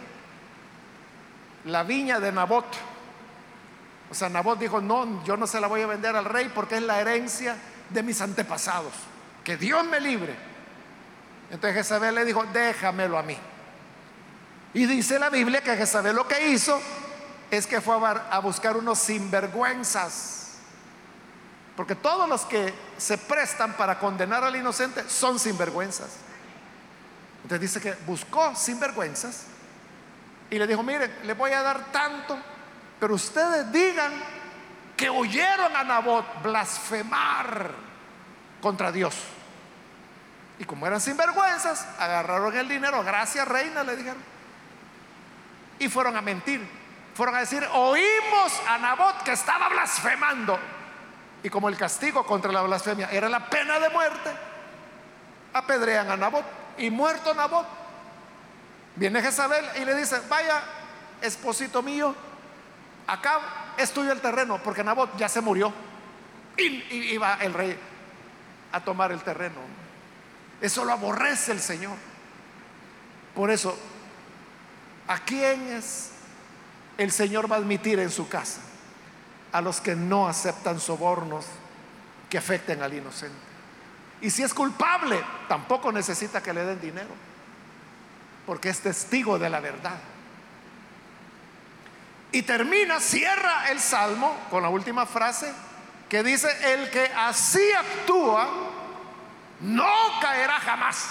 [1.64, 2.66] la viña de Nabot.
[4.10, 6.76] O sea, Nabot dijo, no, yo no se la voy a vender al rey porque
[6.76, 7.56] es la herencia
[7.92, 8.92] de mis antepasados.
[9.44, 10.34] Que Dios me libre.
[11.50, 13.36] Entonces Jezabel le dijo, déjamelo a mí.
[14.74, 16.80] Y dice la Biblia que Jezabel lo que hizo
[17.50, 17.96] es que fue
[18.30, 20.42] a buscar unos sinvergüenzas.
[21.76, 26.10] Porque todos los que se prestan para condenar al inocente son sinvergüenzas.
[27.42, 29.44] Entonces dice que buscó sinvergüenzas
[30.50, 32.38] y le dijo, miren, le voy a dar tanto,
[33.00, 34.12] pero ustedes digan
[34.96, 37.70] que oyeron a Nabot blasfemar
[38.60, 39.16] contra Dios.
[40.58, 44.22] Y como eran sinvergüenzas, agarraron el dinero, gracias reina, le dijeron.
[45.78, 46.64] Y fueron a mentir.
[47.14, 50.58] Fueron a decir, oímos a Nabot que estaba blasfemando.
[51.42, 54.30] Y como el castigo contra la blasfemia era la pena de muerte,
[55.52, 56.44] apedrean a Nabot.
[56.78, 57.66] Y muerto Nabot,
[58.94, 60.62] viene Jezabel y le dice, vaya,
[61.20, 62.14] esposito mío,
[63.06, 63.40] acá
[63.76, 65.72] es tuyo el terreno, porque Nabot ya se murió.
[66.56, 67.78] Y, y iba el rey
[68.72, 69.56] a tomar el terreno.
[70.60, 71.96] Eso lo aborrece el Señor.
[73.34, 73.76] Por eso,
[75.08, 76.10] ¿a quiénes
[76.98, 78.60] el Señor va a admitir en su casa?
[79.52, 81.46] A los que no aceptan sobornos
[82.28, 83.36] que afecten al inocente.
[84.22, 87.10] Y si es culpable, tampoco necesita que le den dinero,
[88.46, 89.98] porque es testigo de la verdad.
[92.32, 95.52] Y termina, cierra el salmo con la última frase
[96.08, 98.48] que dice, el que así actúa,
[99.60, 101.06] no caerá jamás,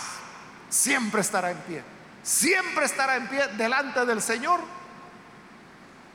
[0.70, 1.84] siempre estará en pie,
[2.24, 4.60] siempre estará en pie delante del Señor,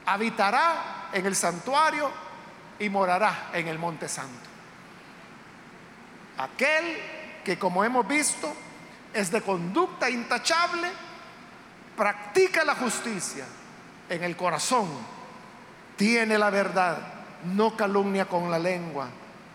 [0.07, 2.11] habitará en el santuario
[2.78, 4.50] y morará en el monte santo.
[6.38, 8.54] Aquel que como hemos visto
[9.14, 10.90] es de conducta intachable,
[11.96, 13.44] practica la justicia
[14.09, 14.86] en el corazón,
[15.96, 16.98] tiene la verdad,
[17.44, 19.09] no calumnia con la lengua,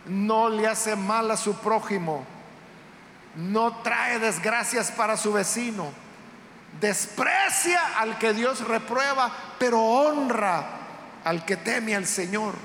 [0.06, 2.24] no le hace mal a su prójimo,
[3.36, 5.90] no trae desgracias para su vecino,
[6.80, 10.80] desprecia al que Dios reprueba, pero honra
[11.24, 12.56] al que teme al Señor,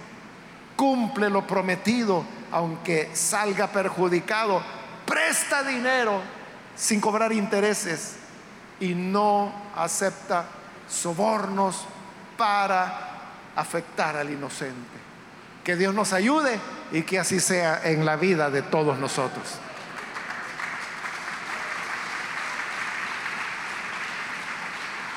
[0.77, 4.63] cumple lo prometido, aunque salga perjudicado,
[5.05, 6.21] presta dinero
[6.75, 8.17] sin cobrar intereses
[8.81, 10.47] y no acepta
[10.89, 11.85] sobornos
[12.37, 13.11] para
[13.57, 14.99] afectar al inocente.
[15.65, 16.59] Que Dios nos ayude
[16.93, 19.59] y que así sea en la vida de todos nosotros.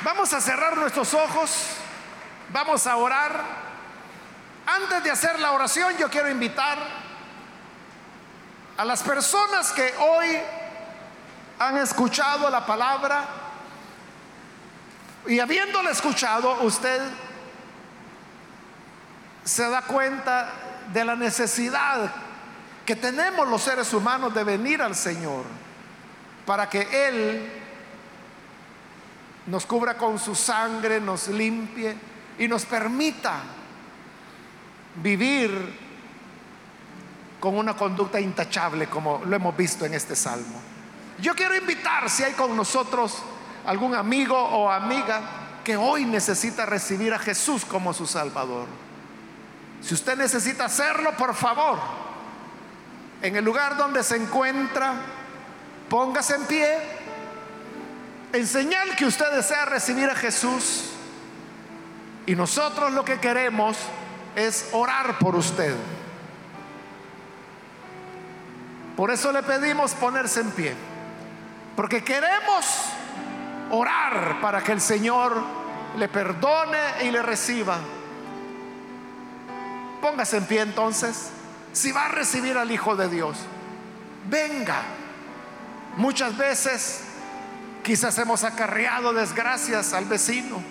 [0.02, 1.68] Vamos a cerrar nuestros ojos,
[2.52, 3.44] vamos a orar.
[4.66, 6.78] Antes de hacer la oración, yo quiero invitar
[8.78, 10.40] a las personas que hoy
[11.60, 13.39] han escuchado la palabra
[15.28, 17.02] y habiéndola escuchado, usted
[19.44, 20.52] se da cuenta
[20.94, 22.12] de la necesidad
[22.86, 25.44] que tenemos los seres humanos de venir al Señor
[26.46, 27.52] para que Él
[29.48, 31.96] nos cubra con su sangre, nos limpie
[32.38, 33.42] y nos permita
[34.96, 35.78] vivir
[37.40, 40.60] con una conducta intachable como lo hemos visto en este salmo.
[41.20, 43.22] Yo quiero invitar si hay con nosotros
[43.70, 45.22] algún amigo o amiga
[45.64, 48.66] que hoy necesita recibir a Jesús como su Salvador.
[49.80, 51.78] Si usted necesita hacerlo, por favor,
[53.22, 54.96] en el lugar donde se encuentra,
[55.88, 56.78] póngase en pie,
[58.34, 60.86] en señal que usted desea recibir a Jesús.
[62.26, 63.78] Y nosotros lo que queremos
[64.36, 65.76] es orar por usted.
[68.98, 70.74] Por eso le pedimos ponerse en pie.
[71.76, 72.66] Porque queremos
[73.72, 75.42] orar para que el Señor
[75.98, 77.78] le perdone y le reciba.
[80.02, 81.32] Póngase en pie entonces.
[81.74, 83.38] Si va a recibir al Hijo de Dios,
[84.30, 84.82] venga.
[85.98, 87.02] Muchas veces
[87.84, 90.62] quizás hemos acarreado desgracias al vecino.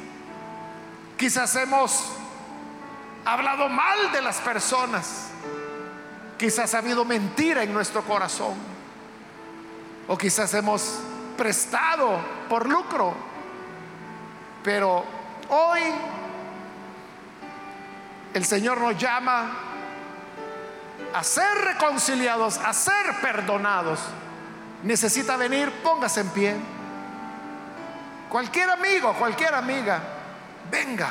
[1.17, 2.13] Quizás hemos
[3.25, 5.27] hablado mal de las personas.
[6.39, 8.55] Quizás ha habido mentira en nuestro corazón.
[10.07, 11.01] O quizás hemos
[11.39, 12.19] prestado
[12.49, 13.15] por lucro.
[14.63, 15.05] Pero
[15.49, 15.81] hoy
[18.35, 19.51] el Señor nos llama
[21.15, 24.01] a ser reconciliados, a ser perdonados.
[24.83, 26.57] Necesita venir, póngase en pie.
[28.29, 30.03] Cualquier amigo, cualquier amiga,
[30.71, 31.09] venga.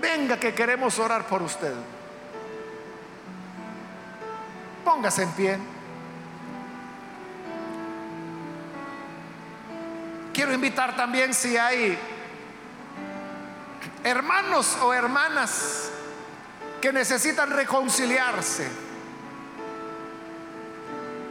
[0.00, 1.74] Venga que queremos orar por usted.
[4.84, 5.58] Póngase en pie.
[10.32, 11.98] Quiero invitar también si hay
[14.04, 15.90] hermanos o hermanas
[16.80, 18.68] que necesitan reconciliarse.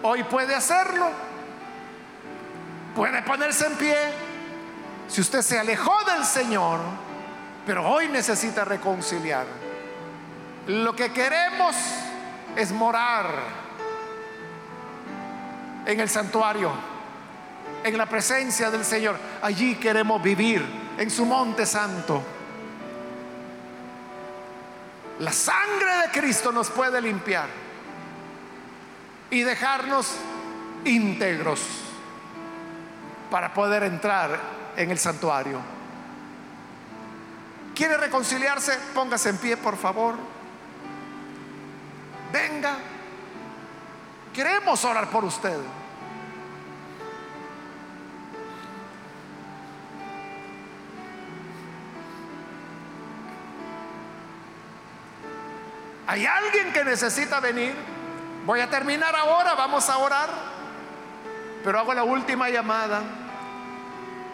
[0.04, 1.10] Hoy puede hacerlo.
[2.96, 3.98] Puede ponerse en pie.
[5.08, 6.80] Si usted se alejó del Señor,
[7.66, 9.46] pero hoy necesita reconciliar.
[10.68, 11.76] Lo que queremos
[12.56, 13.28] es morar
[15.86, 16.72] en el santuario
[17.84, 19.18] en la presencia del Señor.
[19.42, 20.66] Allí queremos vivir,
[20.98, 22.22] en su monte santo.
[25.20, 27.48] La sangre de Cristo nos puede limpiar
[29.30, 30.16] y dejarnos
[30.86, 31.62] íntegros
[33.30, 34.40] para poder entrar
[34.76, 35.60] en el santuario.
[37.76, 38.78] ¿Quiere reconciliarse?
[38.94, 40.16] Póngase en pie, por favor.
[42.32, 42.78] Venga.
[44.34, 45.58] Queremos orar por usted.
[56.10, 57.76] ¿Hay alguien que necesita venir?
[58.44, 60.28] Voy a terminar ahora, vamos a orar.
[61.64, 63.04] Pero hago la última llamada.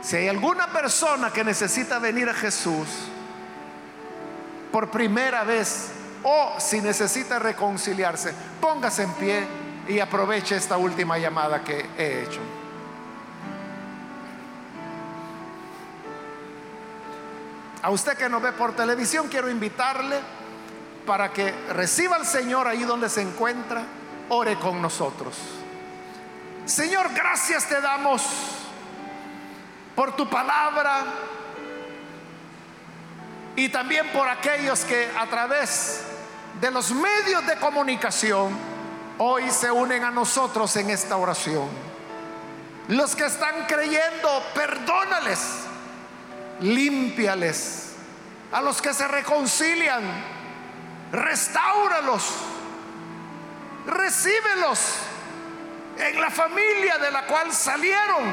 [0.02, 2.88] Si hay alguna persona que necesita venir a Jesús
[4.72, 5.92] por primera vez
[6.24, 9.48] o si necesita reconciliarse, póngase en pie
[9.90, 12.40] y aproveche esta última llamada que he hecho.
[17.82, 20.35] A usted que nos ve por televisión, quiero invitarle
[21.06, 23.84] para que reciba al Señor ahí donde se encuentra,
[24.30, 25.36] ore con nosotros.
[26.66, 28.24] Señor, gracias te damos
[29.96, 31.06] por tu palabra
[33.56, 36.02] y también por aquellos que a través
[36.60, 38.58] de los medios de comunicación
[39.18, 41.70] hoy se unen a nosotros en esta oración.
[42.88, 45.40] Los que están creyendo, perdónales,
[46.60, 47.94] límpiales.
[48.52, 50.04] A los que se reconcilian,
[51.12, 52.24] Restáuralos.
[53.86, 54.80] recíbelos
[55.98, 58.24] en la familia de la cual salieron,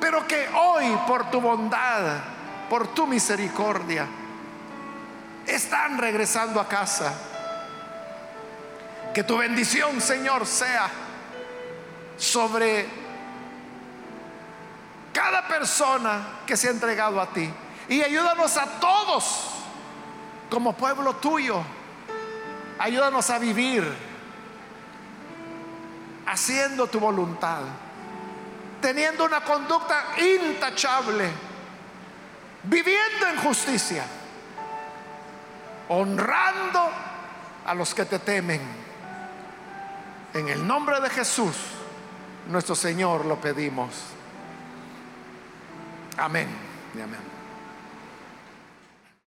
[0.00, 2.18] pero que hoy por tu bondad,
[2.68, 4.06] por tu misericordia,
[5.46, 7.12] están regresando a casa.
[9.14, 10.88] Que tu bendición, Señor, sea
[12.16, 12.86] sobre
[15.12, 17.52] cada persona que se ha entregado a ti.
[17.88, 19.59] Y ayúdanos a todos
[20.50, 21.62] como pueblo tuyo.
[22.78, 23.84] Ayúdanos a vivir
[26.26, 27.60] haciendo tu voluntad,
[28.80, 31.30] teniendo una conducta intachable,
[32.64, 34.04] viviendo en justicia,
[35.88, 36.90] honrando
[37.66, 38.60] a los que te temen.
[40.32, 41.56] En el nombre de Jesús,
[42.48, 43.90] nuestro Señor, lo pedimos.
[46.16, 46.48] Amén
[46.96, 47.39] y amén.